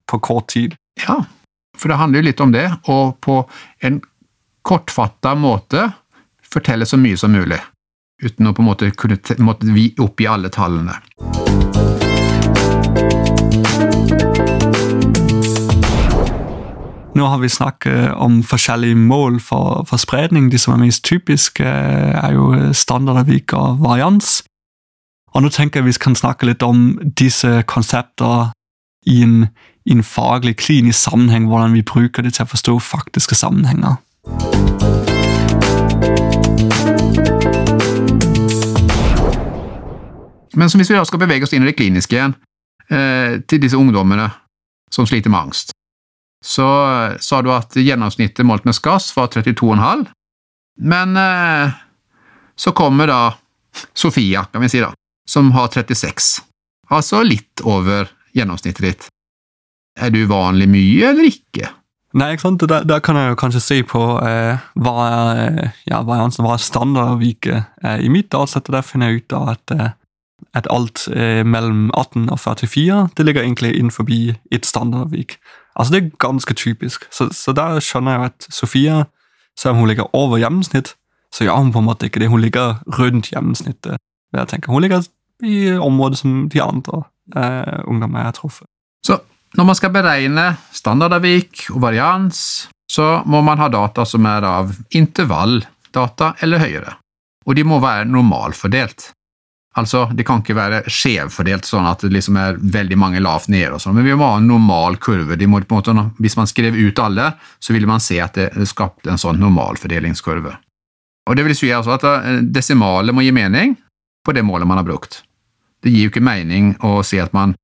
på 0.08 0.20
kort 0.24 0.48
tid. 0.48 0.78
Ja, 1.08 1.18
for 1.76 1.92
det 1.92 1.98
handler 2.00 2.22
jo 2.22 2.28
litt 2.30 2.40
om 2.40 2.54
det, 2.54 2.70
og 2.88 3.18
på 3.20 3.42
en 3.84 3.98
kortfatta 4.64 5.34
måte 5.36 5.90
fortelle 6.54 6.88
så 6.88 6.96
mye 6.96 7.20
som 7.20 7.34
mulig, 7.36 7.58
uten 8.24 8.48
å 8.48 8.54
på 8.56 8.64
en 8.64 8.70
måte 8.70 8.92
kunne 8.96 9.18
måtte 9.44 9.68
vi 9.76 9.90
oppgi 10.00 10.30
alle 10.32 10.48
tallene. 10.56 10.96
Nå 17.12 17.28
har 17.28 17.42
vi 17.44 17.50
snakket 17.52 18.16
om 18.24 18.40
forskjellige 18.40 18.96
mål 18.96 19.42
for, 19.44 19.84
for 19.84 20.00
spredning. 20.00 20.48
De 20.48 20.56
som 20.56 20.78
er 20.78 20.86
mest 20.86 21.04
typiske, 21.04 21.68
er 21.68 22.40
jo 22.40 22.72
standardavvik 22.72 23.52
og 23.60 23.84
varians. 23.84 24.38
Og 25.32 25.44
nå 25.44 25.50
tenker 25.50 25.80
jeg 25.80 25.88
vi 25.88 26.00
kan 26.04 26.16
snakke 26.16 26.48
litt 26.50 26.64
om 26.66 26.98
disse 27.16 27.62
konsepter 27.72 28.52
i 29.08 29.22
en, 29.24 29.48
i 29.88 29.96
en 29.96 30.04
faglig, 30.04 30.58
klinisk 30.60 31.00
sammenheng, 31.08 31.48
hvordan 31.48 31.76
vi 31.78 31.86
bruker 31.88 32.26
det 32.26 32.36
til 32.36 32.44
å 32.44 32.52
forstå 32.52 32.76
faktiske 32.84 33.38
sammenhenger. 33.40 33.96
Men 40.52 40.68
hvis 40.68 40.92
vi 40.92 40.98
da 40.98 41.06
skal 41.08 41.22
bevege 41.24 41.48
oss 41.48 41.56
inn 41.56 41.64
i 41.64 41.72
det 41.72 41.78
kliniske 41.80 42.18
igjen, 42.18 42.36
eh, 42.92 43.40
til 43.48 43.64
disse 43.64 43.80
ungdommene 43.80 44.28
som 44.92 45.08
sliter 45.08 45.32
med 45.32 45.48
angst, 45.48 45.72
så 46.44 46.68
sa 47.24 47.40
du 47.42 47.54
at 47.56 47.78
gjennomsnittet 47.78 48.46
målt 48.46 48.66
med 48.68 48.76
SKAS 48.76 49.14
var 49.16 49.32
32,5, 49.32 50.10
men 50.92 51.16
eh, 51.18 51.78
så 52.60 52.76
kommer 52.76 53.08
da 53.08 53.22
Sofia, 53.96 54.44
kan 54.52 54.66
vi 54.66 54.68
si, 54.68 54.82
da, 54.84 54.92
som 55.30 55.52
har 55.56 55.72
36, 55.74 56.32
altså 56.90 57.22
litt 57.24 57.64
over 57.64 58.10
gjennomsnittet 58.36 58.88
ditt. 58.88 59.08
Er 60.00 60.12
du 60.14 60.24
vanlig 60.30 60.70
mye 60.72 61.12
eller 61.12 61.28
ikke? 61.28 61.70
Nei, 62.18 62.34
ikke 62.34 62.44
sant? 62.44 62.64
Da, 62.68 62.82
da 62.84 62.98
kan 63.04 63.16
jeg 63.16 63.32
jo 63.32 63.40
kanskje 63.40 63.62
se 63.64 63.78
på 63.88 64.02
eh, 64.28 64.60
hva 64.84 64.96
er 65.08 65.60
ja, 65.88 66.02
variansen, 66.04 66.44
hva 66.44 66.58
er 66.58 66.64
standardviket 66.64 67.86
eh, 67.86 68.04
i 68.04 68.12
mitt 68.12 68.32
datasett, 68.34 68.68
og 68.68 68.76
der 68.76 68.88
finner 68.88 69.12
jeg 69.12 69.22
ut 69.22 69.30
da 69.32 69.44
at 69.54 69.76
eh, 69.76 69.90
at 70.58 70.68
alt 70.72 71.08
eh, 71.16 71.44
mellom 71.48 71.92
18 71.96 72.30
og 72.34 72.40
44 72.40 73.08
det 73.18 73.26
ligger 73.26 73.42
egentlig 73.42 73.76
innenfor 73.78 74.06
et 74.52 74.66
standardvik. 74.66 75.38
Altså 75.76 75.94
Det 75.94 76.04
er 76.04 76.18
ganske 76.20 76.54
typisk. 76.54 77.06
Så, 77.12 77.30
så 77.32 77.54
der 77.54 77.80
skjønner 77.80 78.12
jeg 78.12 78.32
at 78.32 78.48
Sofia, 78.50 79.04
selv 79.58 79.72
om 79.72 79.78
hun 79.78 79.88
ligger 79.88 80.16
over 80.16 80.38
gjennomsnitt, 80.38 80.96
så 81.34 81.44
gjør 81.44 81.62
hun 81.64 81.72
på 81.72 81.80
en 81.80 81.86
måte 81.86 82.06
ikke 82.06 82.20
det. 82.20 82.28
Hun 82.28 82.42
ligger 82.42 82.82
rundt 83.00 83.32
gjennomsnittet. 83.32 83.98
Jeg 84.40 84.48
tenker. 84.48 84.72
Hun 84.72 84.86
ligger 84.86 85.04
i 85.44 85.72
området 85.74 86.22
som 86.22 86.50
de 86.50 86.62
andre 86.64 87.04
eh, 87.36 87.80
ungdommer 87.90 88.22
jeg 88.22 88.30
har 88.32 88.38
truffet. 88.38 88.68
Så 89.06 89.18
når 89.58 89.68
man 89.68 89.78
skal 89.78 89.94
beregne 89.94 90.46
standardavvik 90.76 91.66
og 91.74 91.82
varians, 91.84 92.68
så 92.92 93.22
må 93.26 93.42
man 93.44 93.60
ha 93.60 93.70
data 93.72 94.06
som 94.08 94.26
er 94.28 94.46
av 94.48 94.76
intervalldata 94.96 96.36
eller 96.44 96.62
høyere, 96.62 96.94
og 97.48 97.58
de 97.58 97.66
må 97.68 97.82
være 97.84 98.08
normalfordelt. 98.10 99.12
Altså, 99.80 100.10
Det 100.12 100.26
kan 100.28 100.42
ikke 100.42 100.56
være 100.56 100.82
skjevfordelt 100.92 101.64
sånn 101.64 101.86
at 101.88 102.02
det 102.04 102.12
liksom 102.12 102.36
er 102.36 102.58
veldig 102.60 102.98
mange 103.00 103.22
lavt 103.24 103.48
nede, 103.48 103.72
og 103.78 103.80
sånn, 103.80 103.96
men 103.96 104.04
vi 104.04 104.16
må 104.20 104.28
ha 104.28 104.40
en 104.42 104.50
normal 104.50 104.98
kurve. 105.00 105.38
Må, 105.48 105.62
måte, 105.72 105.96
hvis 106.20 106.36
man 106.36 106.50
skrev 106.52 106.76
ut 106.76 107.00
alle, 107.00 107.30
så 107.60 107.72
ville 107.72 107.88
man 107.88 108.04
se 108.04 108.20
at 108.20 108.36
det 108.36 108.68
skapte 108.68 109.14
en 109.14 109.22
sånn 109.22 109.40
normalfordelingskurve. 109.40 110.58
Og 111.30 111.38
Det 111.38 111.46
vil 111.46 111.56
si 111.56 111.70
altså 111.72 111.96
at 111.96 112.04
eh, 112.04 112.76
må 112.76 113.24
gi 113.24 113.32
mening 113.32 113.78
på 114.26 114.36
det 114.36 114.44
målet 114.46 114.70
man 114.70 114.80
har 114.82 114.88
brukt. 114.88 115.22
Det 115.82 115.92
gir 115.92 116.08
jo 116.08 116.14
ikke 116.14 116.24
mening 116.24 116.76
å 116.86 117.00
si 117.06 117.20
at 117.22 117.34
man 117.34 117.56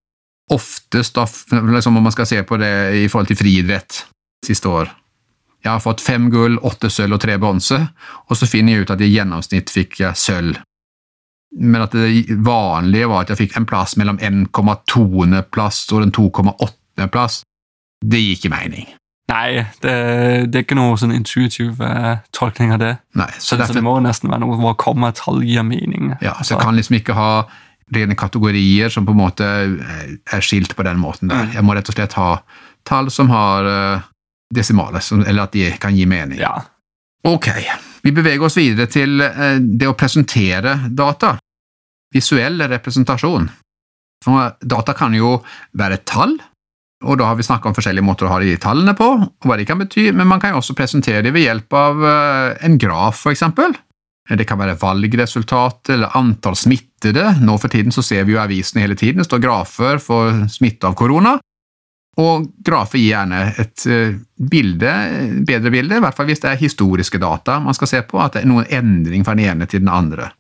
oftest, 0.54 1.18
liksom 1.52 2.00
om 2.00 2.08
man 2.08 2.16
skal 2.16 2.30
se 2.30 2.40
på 2.48 2.58
det 2.58 2.72
i 3.04 3.08
forhold 3.12 3.30
til 3.30 3.40
friidrett 3.42 4.06
siste 4.46 4.70
år 4.70 4.94
Jeg 5.66 5.72
har 5.74 5.82
fått 5.84 6.02
fem 6.02 6.30
gull, 6.32 6.56
åtte 6.64 6.88
sølv 6.94 7.18
og 7.18 7.20
tre 7.20 7.36
bronse, 7.42 7.76
og 8.30 8.38
så 8.38 8.48
finner 8.48 8.74
jeg 8.74 8.86
ut 8.86 8.92
at 8.94 9.02
i 9.02 9.10
gjennomsnitt 9.10 9.74
fikk 9.74 10.00
jeg 10.00 10.16
sølv 10.16 10.62
men 11.56 11.82
at 11.82 11.96
det 11.96 12.38
vanlige 12.46 13.10
var 13.10 13.24
at 13.24 13.32
jeg 13.34 13.42
fikk 13.46 13.58
en 13.58 13.68
plass 13.70 13.96
mellom 14.00 14.20
1,2-plass 14.20 15.86
og 15.96 16.04
en 16.04 16.14
2,8-plass. 16.14 17.42
Det 18.06 18.20
gir 18.22 18.36
ikke 18.36 18.54
mening. 18.54 18.90
Nei, 19.28 19.66
det, 19.84 19.94
det, 20.48 20.56
er 20.56 20.64
ikke 20.64 20.78
noe 20.78 20.96
sånn 21.00 21.12
intuitiv 21.12 21.82
uh, 21.84 22.20
tolkning 22.36 22.72
av 22.72 22.80
det. 22.80 22.94
Nei, 23.20 23.28
så, 23.36 23.50
så 23.50 23.58
derfor, 23.60 23.76
det 23.76 23.84
må 23.84 23.98
nesten 24.04 24.32
være 24.32 24.46
noe 24.46 24.56
hvor 24.62 24.78
kommatall 24.80 25.42
gir 25.44 25.66
mening. 25.68 26.14
Ja, 26.24 26.38
så 26.40 26.56
jeg 26.56 26.64
kan 26.64 26.80
liksom 26.80 26.96
ikke 27.02 27.16
ha 27.18 27.32
rene 27.96 28.16
kategorier 28.20 28.92
som 28.92 29.06
på 29.08 29.14
en 29.16 29.20
måte 29.20 29.48
eh, 29.48 30.16
er 30.36 30.44
skilt 30.44 30.76
på 30.76 30.84
den 30.84 31.00
måten 31.00 31.32
der. 31.32 31.46
Mm. 31.48 31.54
Jeg 31.56 31.68
må 31.68 31.76
rett 31.76 31.92
og 31.92 31.96
slett 31.96 32.16
ha 32.20 32.30
tall 32.88 33.12
som 33.12 33.32
har 33.32 33.68
uh, 33.68 34.08
desimaler, 34.54 35.04
eller 35.28 35.44
at 35.44 35.56
de 35.56 35.70
kan 35.80 35.96
gi 35.96 36.08
mening. 36.08 36.40
Ja. 36.40 36.56
Ok, 37.28 37.50
vi 38.04 38.14
beveger 38.16 38.48
oss 38.48 38.56
videre 38.60 38.88
til 38.92 39.20
uh, 39.24 39.58
det 39.60 39.92
å 39.92 39.96
presentere 40.00 40.78
data 40.88 41.36
visuell 42.16 42.64
representasjon. 42.72 43.50
For 44.24 44.56
data 44.64 44.96
kan 44.98 45.16
jo 45.16 45.38
være 45.78 46.00
tall, 46.08 46.38
og 47.06 47.20
da 47.20 47.28
har 47.30 47.38
vi 47.38 47.46
snakka 47.46 47.70
om 47.70 47.76
forskjellige 47.78 48.06
måter 48.06 48.26
å 48.26 48.32
ha 48.32 48.40
de 48.42 48.56
tallene 48.62 48.96
på, 48.98 49.08
og 49.22 49.46
hva 49.46 49.58
de 49.60 49.66
kan 49.70 49.78
bety, 49.78 50.10
men 50.18 50.30
man 50.30 50.42
kan 50.42 50.56
jo 50.56 50.62
også 50.64 50.76
presentere 50.78 51.22
dem 51.26 51.36
ved 51.36 51.46
hjelp 51.46 51.76
av 51.78 52.06
eh, 52.10 52.56
en 52.66 52.78
graf, 52.82 53.22
for 53.26 53.36
eksempel. 53.36 53.76
Det 54.28 54.44
kan 54.44 54.60
være 54.60 54.76
valgresultat 54.82 55.94
eller 55.94 56.16
antall 56.20 56.58
smittede. 56.60 57.38
Nå 57.40 57.54
for 57.62 57.72
tiden 57.72 57.94
så 57.96 58.04
ser 58.04 58.26
vi 58.28 58.34
jo 58.34 58.42
avisene 58.42 58.84
hele 58.84 58.98
tiden, 59.00 59.22
det 59.22 59.30
står 59.30 59.44
grafer 59.46 60.02
for 60.04 60.42
smitte 60.52 60.90
av 60.90 60.98
korona. 61.00 61.38
Og 62.18 62.48
grafer 62.66 62.98
gir 62.98 63.12
gjerne 63.14 63.44
et 63.62 63.86
eh, 63.94 64.18
bilde, 64.42 64.94
bedre 65.46 65.74
bilde, 65.74 66.00
i 66.00 66.04
hvert 66.04 66.18
fall 66.18 66.28
hvis 66.32 66.42
det 66.42 66.50
er 66.50 66.64
historiske 66.64 67.22
data 67.22 67.60
man 67.62 67.78
skal 67.78 67.92
se 67.92 68.02
på, 68.10 68.18
at 68.24 68.34
det 68.34 68.42
er 68.42 68.50
noen 68.50 68.74
endring 68.74 69.28
fra 69.28 69.38
den 69.38 69.52
ene 69.52 69.70
til 69.70 69.86
den 69.86 69.94
andre. 69.94 70.32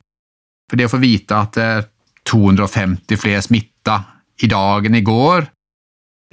For 0.67 0.79
det 0.79 0.89
å 0.89 0.95
få 0.95 0.99
vite 1.03 1.37
at 1.37 1.53
det 1.53 1.67
er 1.75 1.85
250 2.27 3.21
flere 3.21 3.45
smitta 3.45 4.01
i 4.43 4.49
dag 4.51 4.89
enn 4.89 4.97
i 4.97 5.05
går, 5.05 5.45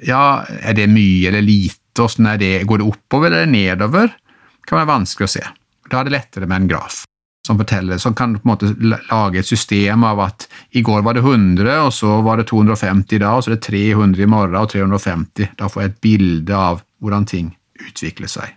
ja, 0.02 0.44
er 0.60 0.74
det 0.76 0.90
mye 0.90 1.30
eller 1.30 1.44
lite, 1.44 1.80
Hvordan 1.94 2.26
er 2.26 2.38
det, 2.40 2.64
går 2.66 2.80
det 2.80 2.86
oppover 2.90 3.30
eller 3.30 3.46
nedover? 3.46 4.08
Det 4.10 4.66
kan 4.66 4.80
være 4.80 4.90
vanskelig 4.90 5.28
å 5.28 5.32
se. 5.36 5.42
Da 5.86 6.00
er 6.00 6.08
det 6.08 6.14
lettere 6.16 6.48
med 6.50 6.64
en 6.64 6.70
graf 6.72 7.04
som 7.46 7.58
forteller, 7.60 8.00
som 8.02 8.14
kan 8.18 8.32
på 8.34 8.48
en 8.48 8.50
måte 8.50 8.70
lage 9.10 9.38
et 9.38 9.46
system 9.46 10.04
av 10.08 10.22
at 10.24 10.46
i 10.74 10.82
går 10.82 11.04
var 11.04 11.14
det 11.14 11.22
100, 11.22 11.68
og 11.84 11.92
så 11.92 12.16
var 12.24 12.40
det 12.40 12.48
250 12.48 13.18
i 13.18 13.20
dag, 13.20 13.36
og 13.36 13.44
så 13.44 13.52
er 13.52 13.58
det 13.58 13.66
300 13.68 14.24
i 14.24 14.28
morgen 14.32 14.56
og 14.58 14.70
350. 14.72 15.52
Da 15.60 15.68
får 15.68 15.82
jeg 15.82 15.92
et 15.92 16.02
bilde 16.08 16.56
av 16.56 16.80
hvordan 17.04 17.28
ting 17.28 17.52
utvikler 17.84 18.32
seg. 18.32 18.56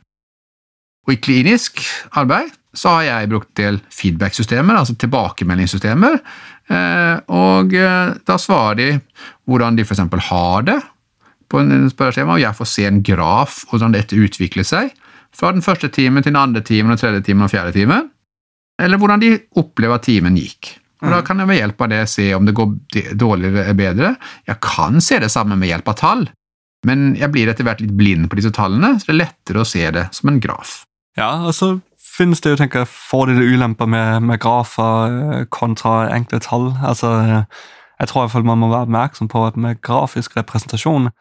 Og 1.08 1.14
i 1.14 1.22
klinisk 1.24 1.84
arbeid 2.20 2.56
så 2.78 2.98
har 2.98 3.08
jeg 3.08 3.32
brukt 3.32 3.54
del 3.60 3.80
feedback-systemer, 3.94 4.80
altså 4.80 4.96
tilbakemeldingssystemer, 5.00 6.20
eh, 6.72 7.16
og 7.34 7.74
eh, 7.76 8.16
da 8.28 8.38
svarer 8.40 8.80
de 8.80 8.90
hvordan 9.48 9.78
de 9.78 9.86
f.eks. 9.88 10.04
har 10.30 10.68
det 10.68 10.78
på 11.52 11.62
en 11.62 11.90
spørreskjema, 11.92 12.36
og 12.36 12.44
jeg 12.44 12.58
får 12.58 12.70
se 12.72 12.88
en 12.88 13.04
graf 13.06 13.62
hvordan 13.70 13.96
dette 13.96 14.18
utvikler 14.18 14.68
seg 14.68 14.92
fra 15.36 15.52
den 15.54 15.64
første 15.66 15.90
timen 15.94 16.24
til 16.24 16.34
den 16.34 16.42
andre 16.42 16.64
timen, 16.66 16.94
og 16.94 17.02
tredje 17.02 17.24
timen 17.28 17.46
og 17.46 17.54
fjerde 17.54 17.76
timen, 17.76 18.10
eller 18.82 19.02
hvordan 19.02 19.22
de 19.22 19.34
opplever 19.60 19.98
at 19.98 20.08
timen 20.08 20.38
gikk. 20.40 20.78
Og 21.06 21.12
Da 21.14 21.22
kan 21.22 21.38
jeg 21.40 21.50
ved 21.50 21.60
hjelp 21.60 21.82
av 21.86 21.92
det 21.92 22.02
se 22.10 22.32
om 22.34 22.46
det 22.48 22.56
går 22.58 22.72
dårligere 23.14 23.68
eller 23.68 23.78
bedre. 23.78 24.16
Jeg 24.50 24.58
kan 24.66 24.98
se 25.02 25.20
det 25.22 25.30
samme 25.30 25.58
med 25.60 25.70
hjelp 25.70 25.92
av 25.94 25.98
tall, 26.00 26.24
men 26.88 27.12
jeg 27.20 27.30
blir 27.34 27.52
etter 27.52 27.68
hvert 27.68 27.84
litt 27.84 27.94
blind 27.98 28.30
på 28.30 28.40
disse 28.40 28.54
tallene, 28.56 28.96
så 28.98 29.10
det 29.10 29.14
er 29.14 29.22
lettere 29.26 29.62
å 29.62 29.68
se 29.68 29.84
det 29.94 30.08
som 30.18 30.32
en 30.32 30.42
graf. 30.42 30.82
Ja, 31.18 31.30
altså 31.50 31.78
finnes 32.18 32.42
det 32.42 32.54
jo 32.54 32.60
tenker 32.60 32.84
jeg, 32.84 32.90
fordeler 32.90 33.46
og 33.46 33.58
ulemper 33.58 33.90
med, 33.90 34.26
med 34.26 34.42
grafer 34.42 35.18
eh, 35.18 35.48
kontra 35.54 36.08
enkle 36.14 36.40
tall. 36.44 36.72
Altså, 36.82 37.12
jeg 38.00 38.10
tror 38.10 38.22
i 38.22 38.26
hvert 38.26 38.36
fall 38.36 38.48
man 38.48 38.62
må 38.62 38.72
være 38.72 38.88
oppmerksom 38.88 39.30
på 39.32 39.44
at 39.48 39.58
med 39.60 39.82
grafisk 39.86 40.38
representasjon 40.38 41.12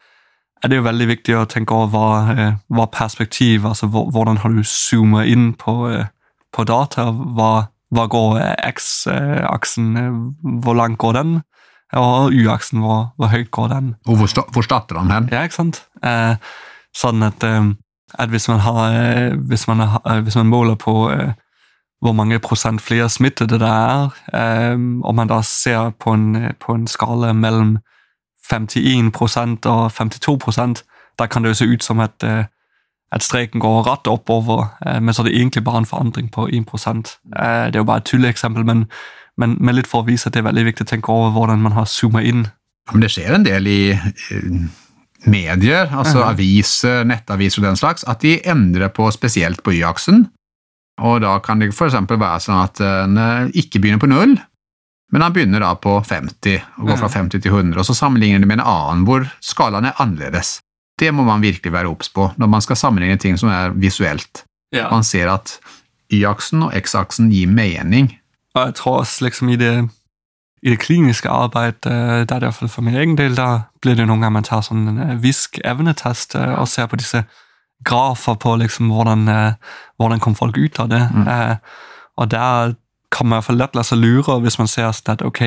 er 0.66 0.72
det 0.72 0.80
jo 0.80 0.86
veldig 0.86 1.06
viktig 1.12 1.38
å 1.38 1.46
tenke 1.50 1.74
over 1.76 1.92
hva, 1.94 2.34
eh, 2.34 2.58
hva 2.74 2.86
perspektiv 2.92 3.66
altså 3.68 3.88
Hvordan 3.92 4.42
har 4.42 4.52
du 4.52 4.62
zoomet 4.66 5.30
inn 5.32 5.52
på, 5.54 5.76
eh, 5.92 6.10
på 6.52 6.66
data? 6.68 7.08
Hva, 7.10 7.68
hva 7.94 8.06
går 8.10 8.42
X-aksen? 8.66 9.94
Hvor 10.64 10.76
langt 10.76 10.98
går 10.98 11.16
den? 11.16 11.40
Og 11.96 12.34
Y-aksen, 12.34 12.82
hvor, 12.82 13.12
hvor, 13.16 13.30
høyt 13.30 13.50
går 13.54 13.68
den? 13.72 13.94
Og 14.06 14.18
hvor, 14.18 14.46
hvor 14.52 14.66
starter 14.66 14.98
den 14.98 15.14
hen? 15.14 15.28
Ja, 15.32 15.46
ikke 15.46 15.62
sant? 15.62 15.84
Eh, 16.02 16.34
sånn 16.96 17.22
at 17.22 17.46
eh, 17.46 17.74
at 18.14 18.28
hvis 18.28 18.48
man, 18.48 18.60
har, 18.60 18.92
eh, 18.92 19.34
hvis 19.34 19.68
man, 19.68 19.78
har, 19.78 20.00
eh, 20.06 20.20
hvis 20.20 20.36
man 20.36 20.46
måler 20.46 20.74
på, 20.74 21.10
eh, 21.10 21.32
hvor 22.00 22.12
mange 22.12 22.38
prosent 22.38 22.80
flere 22.80 23.08
smittede 23.08 23.58
det 23.58 23.68
er. 23.68 24.10
Og 25.02 25.14
man 25.14 25.28
da 25.28 25.40
ser 25.42 25.90
på 25.90 26.12
en, 26.12 26.54
på 26.60 26.74
en 26.74 26.86
skala 26.86 27.32
mellom 27.32 27.78
51% 28.52 29.66
og 29.66 29.92
52% 29.92 30.82
da 31.18 31.26
kan 31.26 31.42
det 31.42 31.54
jo 31.54 31.60
se 31.60 31.64
ut 31.64 31.84
som 31.84 32.00
at, 32.04 32.24
uh, 32.24 32.44
at 33.12 33.24
streken 33.24 33.60
går 33.60 33.86
rett 33.86 34.08
oppover, 34.10 34.68
uh, 34.86 34.98
men 35.00 35.14
så 35.14 35.22
er 35.22 35.30
det 35.30 35.36
egentlig 35.38 35.64
bare 35.64 35.84
en 35.84 35.88
forandring 35.88 36.30
på 36.32 36.48
1 36.48 36.58
uh, 36.58 37.02
Det 37.32 37.74
er 37.74 37.78
jo 37.80 37.84
bare 37.84 38.04
et 38.04 38.10
tulleeksempel, 38.10 38.64
men, 38.64 38.86
men, 39.36 39.56
men, 39.60 39.74
litt 39.74 39.88
for 39.88 40.04
å 40.04 40.08
vise 40.08 40.28
at 40.28 40.34
det 40.34 40.44
er 40.44 40.50
veldig 40.50 40.66
viktig 40.70 40.86
å 40.86 40.92
tenke 40.92 41.12
over 41.12 41.30
hvordan 41.30 41.62
man 41.62 41.72
har 41.72 41.88
zooma 41.88 42.22
inn. 42.22 42.46
Men 42.92 43.02
det 43.02 43.10
skjer 43.14 43.34
en 43.34 43.46
del 43.46 43.66
i 43.66 43.80
medier, 45.26 45.88
altså 45.90 46.18
-huh. 46.22 46.30
aviser, 46.30 47.04
nettaviser 47.04 47.62
og 47.62 47.66
den 47.66 47.76
slags, 47.76 48.04
at 48.04 48.20
de 48.20 48.40
endrer 48.48 48.88
på 48.88 49.10
spesielt 49.10 49.62
på 49.62 49.72
Y-aksen. 49.72 50.28
Og 50.98 51.20
da 51.20 51.38
kan 51.38 51.58
det 51.60 51.74
f.eks. 51.74 51.94
være 51.94 52.40
sånn 52.40 52.62
at 52.62 52.80
en 52.80 53.50
ikke 53.54 53.80
begynner 53.80 53.98
på 53.98 54.06
null, 54.06 54.38
men 55.12 55.22
han 55.22 55.34
begynner 55.34 55.62
da 55.62 55.74
på 55.78 55.98
50, 56.02 56.62
og 56.80 56.88
går 56.90 56.98
fra 57.00 57.10
50 57.12 57.42
til 57.42 57.52
100, 57.52 57.78
og 57.78 57.86
så 57.86 57.94
sammenligner 57.94 58.42
det 58.42 58.48
med 58.50 58.58
en 58.58 58.66
annen 58.66 59.04
hvor 59.06 59.26
skalaen 59.44 59.86
er 59.86 60.02
annerledes. 60.02 60.58
Det 60.98 61.12
må 61.14 61.26
man 61.26 61.44
virkelig 61.44 61.72
være 61.72 61.90
obs 61.92 62.08
på 62.08 62.30
når 62.40 62.50
man 62.50 62.64
skal 62.64 62.78
sammenligne 62.80 63.18
ting 63.20 63.38
som 63.38 63.52
er 63.52 63.74
visuelt. 63.76 64.44
Ja. 64.74 64.88
Man 64.90 65.04
ser 65.04 65.30
at 65.30 65.58
Y-aksen 66.12 66.62
og 66.66 66.74
X-aksen 66.74 67.30
gir 67.30 67.50
mening. 67.50 68.10
Og 68.54 68.70
jeg 68.70 68.74
tror 68.80 68.98
også 69.04 69.24
liksom 69.24 69.48
i 69.52 69.56
det 69.60 69.74
i 70.62 70.70
det 70.70 70.78
kliniske 70.78 71.28
arbeidet, 71.28 71.86
øh, 71.86 71.92
der 71.92 72.18
er 72.18 72.24
det 72.24 72.42
i 72.42 72.48
hvert 72.48 72.54
fall 72.54 72.68
for 72.68 72.82
min 72.82 72.94
egen 72.94 73.18
del, 73.18 73.36
der 73.36 73.60
blir 73.82 73.94
det 73.94 74.06
noen 74.06 74.20
ganger 74.20 74.40
man 74.40 74.46
tar 74.46 74.64
sånn 74.66 74.88
en 74.88 75.02
øh, 75.04 75.18
visk-evnetest 75.22 76.34
øh, 76.34 76.54
og 76.58 76.68
ser 76.68 76.88
på 76.90 76.98
disse 76.98 77.22
grafer 77.84 78.34
på 78.34 78.56
liksom 78.56 78.88
hvordan, 78.90 79.28
hvordan 80.00 80.20
kom 80.20 80.34
folk 80.34 80.56
ut 80.56 80.80
av 80.80 80.88
det. 80.88 81.02
Mm. 81.12 81.26
Og 82.16 82.30
der 82.30 82.72
kan 83.16 83.28
man 83.30 83.42
i 83.42 83.56
lett 83.56 83.76
la 83.76 83.84
seg 83.86 84.02
lure 84.02 84.38
hvis 84.44 84.58
man 84.60 84.68
ser 84.68 84.92
at 84.92 85.22
ok, 85.24 85.42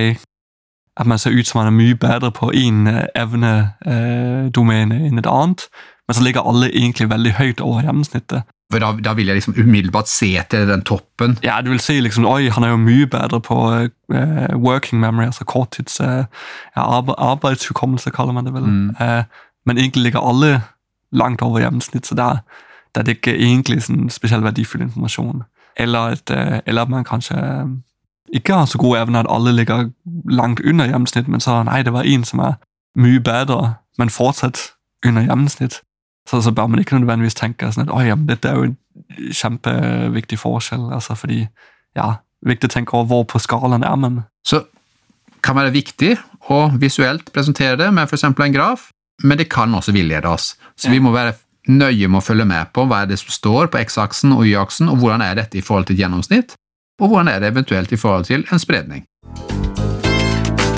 at 0.99 1.07
man 1.07 1.19
ser 1.21 1.31
ut 1.31 1.47
som 1.47 1.61
man 1.61 1.69
er 1.69 1.77
mye 1.77 1.95
bedre 1.95 2.31
på 2.35 2.51
én 2.51 2.87
evnedomene 3.15 5.01
enn 5.07 5.21
et 5.21 5.29
annet, 5.29 5.67
men 6.07 6.17
så 6.17 6.23
ligger 6.25 6.47
alle 6.49 6.71
egentlig 6.73 7.09
veldig 7.09 7.35
høyt 7.37 7.61
over 7.61 7.85
gjennomsnittet. 7.85 8.47
For 8.69 8.81
da, 8.81 8.91
da, 9.01 9.15
vil 9.17 9.29
jeg 9.29 9.39
liksom 9.39 9.55
umiddelbart 9.57 10.09
se 10.09 10.29
til 10.49 10.67
den 10.69 10.83
toppen. 10.85 11.37
Ja, 11.43 11.57
du 11.61 11.71
vil 11.71 11.79
si 11.81 11.95
liksom 12.01 12.25
Oi, 12.29 12.49
han 12.53 12.65
er 12.65 12.75
jo 12.75 12.81
mye 12.81 13.07
bedre 13.09 13.39
på 13.41 13.57
uh, 13.65 14.57
working 14.61 15.01
memory, 15.01 15.25
altså 15.25 15.45
korttids 15.45 15.97
uh, 16.01 16.25
ja, 16.75 16.85
arbeidshukommelse, 16.85 18.13
kaller 18.13 18.33
man 18.33 18.45
det 18.45 18.53
vel. 18.53 18.67
Mm. 18.67 18.89
Uh, 18.99 19.23
men 19.65 19.77
egentlig 19.77 20.03
ligger 20.03 20.25
alle 20.25 20.61
langt 21.11 21.41
over 21.41 21.63
gjennomsnittet, 21.63 22.11
så 22.11 22.15
der, 22.15 22.43
der 22.95 23.01
er 23.01 23.07
det 23.07 23.17
ikke 23.17 23.37
egentlig 23.37 23.81
sånn 23.87 24.09
spesielt 24.13 24.45
verdifull 24.45 24.85
informasjon. 24.85 25.41
Eller 25.77 26.15
at, 26.15 26.31
eller 26.65 26.81
at 26.81 26.89
man 26.89 27.03
kanskje 27.03 27.37
ikke 28.33 28.53
har 28.53 28.65
så 28.65 28.77
god 28.77 28.97
evne 28.97 29.19
at 29.19 29.29
alle 29.29 29.55
ligger 29.55 29.89
langt 30.29 30.59
under 30.59 30.85
gjennomsnitt, 30.85 31.27
men 31.27 31.39
så 31.39 31.63
nei, 31.63 31.81
det 31.83 31.93
var 31.93 32.05
en 32.05 32.23
som 32.23 32.39
er 32.39 32.57
mye 32.99 33.19
bedre, 33.19 33.75
men 33.97 34.09
fortsatt 34.09 34.59
under 35.05 35.25
gjennomsnitt. 35.25 35.81
Så, 36.29 36.41
så 36.41 36.51
bør 36.51 36.67
man 36.67 36.79
ikke 36.79 36.99
nødvendigvis 36.99 37.39
tenke 37.39 37.71
sånn 37.73 37.89
at 37.89 38.05
ja, 38.05 38.17
dette 38.29 38.49
er 38.49 38.59
jo 38.59 38.67
en 38.69 38.77
kjempeviktig 39.33 40.37
forskjell. 40.39 40.91
altså 40.93 41.15
fordi, 41.17 41.47
ja, 41.97 42.19
Viktig 42.47 42.69
å 42.69 42.71
tenke 42.71 42.95
over 42.95 43.09
hvor 43.09 43.25
på 43.33 43.39
skalaen 43.43 43.83
er 43.83 43.95
man. 43.99 44.21
Så 44.47 44.61
kan 45.43 45.57
være 45.57 45.73
viktig 45.75 46.13
å 46.51 46.59
visuelt 46.79 47.33
presentere 47.35 47.75
det 47.79 47.89
med 47.91 48.07
f.eks. 48.07 48.23
en 48.23 48.55
graf, 48.55 48.89
men 49.23 49.39
det 49.39 49.49
kan 49.51 49.73
også 49.75 49.91
villede 49.95 50.29
oss. 50.29 50.53
Så 50.79 50.87
ja. 50.87 50.93
vi 50.95 51.01
må 51.03 51.11
være 51.11 51.35
nøye 51.69 52.09
med 52.09 52.21
å 52.21 52.25
følge 52.25 52.47
med 52.49 52.73
på 52.73 52.85
hva 52.89 53.03
er 53.03 53.11
det 53.11 53.19
som 53.21 53.31
står 53.33 53.69
på 53.69 53.79
X-aksen 53.85 54.33
og 54.35 54.45
Y-aksen, 54.47 54.89
og 54.89 55.03
hvordan 55.03 55.23
er 55.25 55.37
dette 55.37 55.59
i 55.59 55.63
forhold 55.65 55.89
til 55.89 55.97
et 55.97 56.03
gjennomsnitt, 56.03 56.55
og 56.99 57.13
hvordan 57.13 57.29
er 57.31 57.39
det 57.39 57.53
eventuelt 57.53 57.93
i 57.93 57.99
forhold 57.99 58.25
til 58.29 58.45
en 58.51 58.61
spredning. 58.61 59.05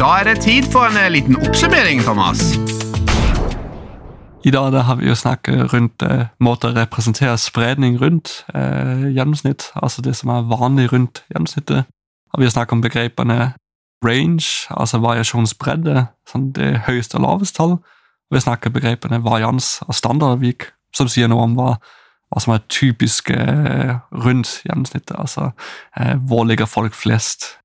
Da 0.02 0.18
er 0.20 0.32
det 0.32 0.42
tid 0.44 0.68
for 0.74 0.90
en 0.90 1.14
liten 1.14 1.38
oppsummering, 1.38 2.02
Thomas. 2.02 2.42
I 4.44 4.52
dag 4.52 4.74
har 4.74 4.96
vi 4.98 5.06
jo 5.06 5.16
snakket 5.16 5.74
rundt 5.74 6.02
eh, 6.02 6.26
måter 6.42 6.72
å 6.72 6.80
representere 6.80 7.38
spredning 7.38 8.00
rundt 8.02 8.40
eh, 8.58 9.12
gjennomsnitt, 9.14 9.68
altså 9.78 10.02
det 10.02 10.16
som 10.18 10.34
er 10.34 10.48
vanlig 10.50 10.88
rundt 10.90 11.22
gjennomsnittet. 11.30 11.86
Og 12.34 12.42
vi 12.42 12.48
har 12.48 12.56
snakket 12.56 12.74
om 12.74 12.82
begrepene 12.82 13.38
range, 14.06 14.66
altså 14.74 14.98
variasjonsbredde, 15.04 16.08
sånn 16.30 16.50
det 16.58 16.88
høyeste 16.88 17.20
og 17.20 17.28
laveste 17.28 17.60
tall. 17.60 17.78
Vi 18.34 18.42
snakker 18.42 18.74
begrepene 18.74 19.22
varians 19.22 19.76
og 19.86 19.94
standardvik, 19.94 20.72
som 20.96 21.10
sier 21.12 21.30
noe 21.32 21.48
om 21.48 21.56
hva, 21.58 21.76
hva 22.32 22.44
som 22.44 22.56
er 22.56 22.66
typisk 22.72 23.32
eh, 23.36 23.98
rundt 24.26 24.60
gjennomsnittet. 24.68 25.18
Altså 25.18 25.52
eh, 25.98 26.16
hvor 26.28 26.46
ligger 26.48 26.70
folk 26.70 26.98
flest 26.98 27.56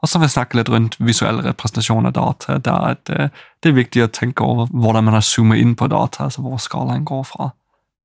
og 0.00 0.08
så 0.08 0.18
vil 0.18 0.28
vi 0.28 0.32
snakke 0.32 0.56
litt 0.56 0.70
rundt 0.72 0.96
visuell 1.04 1.42
representasjon 1.44 2.08
av 2.08 2.14
data. 2.16 2.58
Der 2.58 2.96
det, 3.06 3.16
eh, 3.16 3.28
det 3.60 3.70
er 3.70 3.76
viktig 3.76 4.04
å 4.04 4.12
tenke 4.12 4.44
over 4.44 4.70
hvordan 4.72 5.04
man 5.04 5.18
har 5.18 5.24
zoomet 5.26 5.60
inn 5.60 5.74
på 5.76 5.90
data, 5.92 6.24
altså 6.24 6.42
hvor 6.42 6.58
skalaen 6.58 7.04
går 7.04 7.24
fra. 7.28 7.50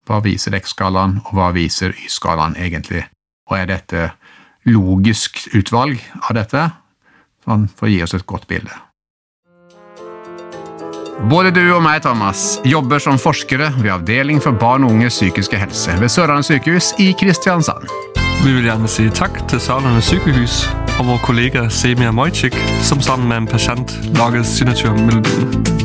Hva 0.06 0.20
viser 0.22 0.54
X-skalaen, 0.54 1.22
og 1.26 1.32
hva 1.34 1.52
viser 1.56 1.96
Y-skalaen 1.96 2.58
egentlig? 2.60 3.06
Og 3.50 3.58
er 3.58 3.70
dette 3.72 4.10
logisk 4.66 5.48
utvalg 5.56 6.02
av 6.28 6.36
dette? 6.36 6.68
Sånn 7.46 7.70
for 7.72 7.88
å 7.88 7.94
gi 7.94 8.04
oss 8.04 8.14
et 8.14 8.28
godt 8.28 8.48
bilde. 8.48 8.85
Både 11.24 11.52
du 11.56 11.62
og 11.72 11.80
meg, 11.84 12.02
Thomas, 12.04 12.60
jobber 12.68 13.00
som 13.00 13.20
forskere 13.20 13.70
ved 13.80 13.92
Avdeling 13.94 14.42
for 14.44 14.58
barn 14.60 14.84
og 14.84 14.92
unges 14.98 15.16
psykiske 15.16 15.58
helse 15.58 15.96
ved 16.02 16.12
Sørlandet 16.12 16.50
sykehus 16.50 16.92
i 17.00 17.14
Kristiansand. 17.20 17.88
Vi 18.44 18.52
vil 18.52 18.68
gjerne 18.68 18.92
si 18.92 19.08
takk 19.16 19.40
til 19.50 19.64
Sørlandet 19.64 20.06
sykehus 20.06 20.66
og 21.00 21.08
vår 21.10 21.24
kollega 21.26 21.66
Semia 21.72 22.12
Mojcik, 22.12 22.60
som 22.84 23.02
sammen 23.02 23.32
med 23.32 23.46
en 23.46 23.52
pasient 23.56 23.98
lager 24.20 24.44
signaturmelodien. 24.44 25.85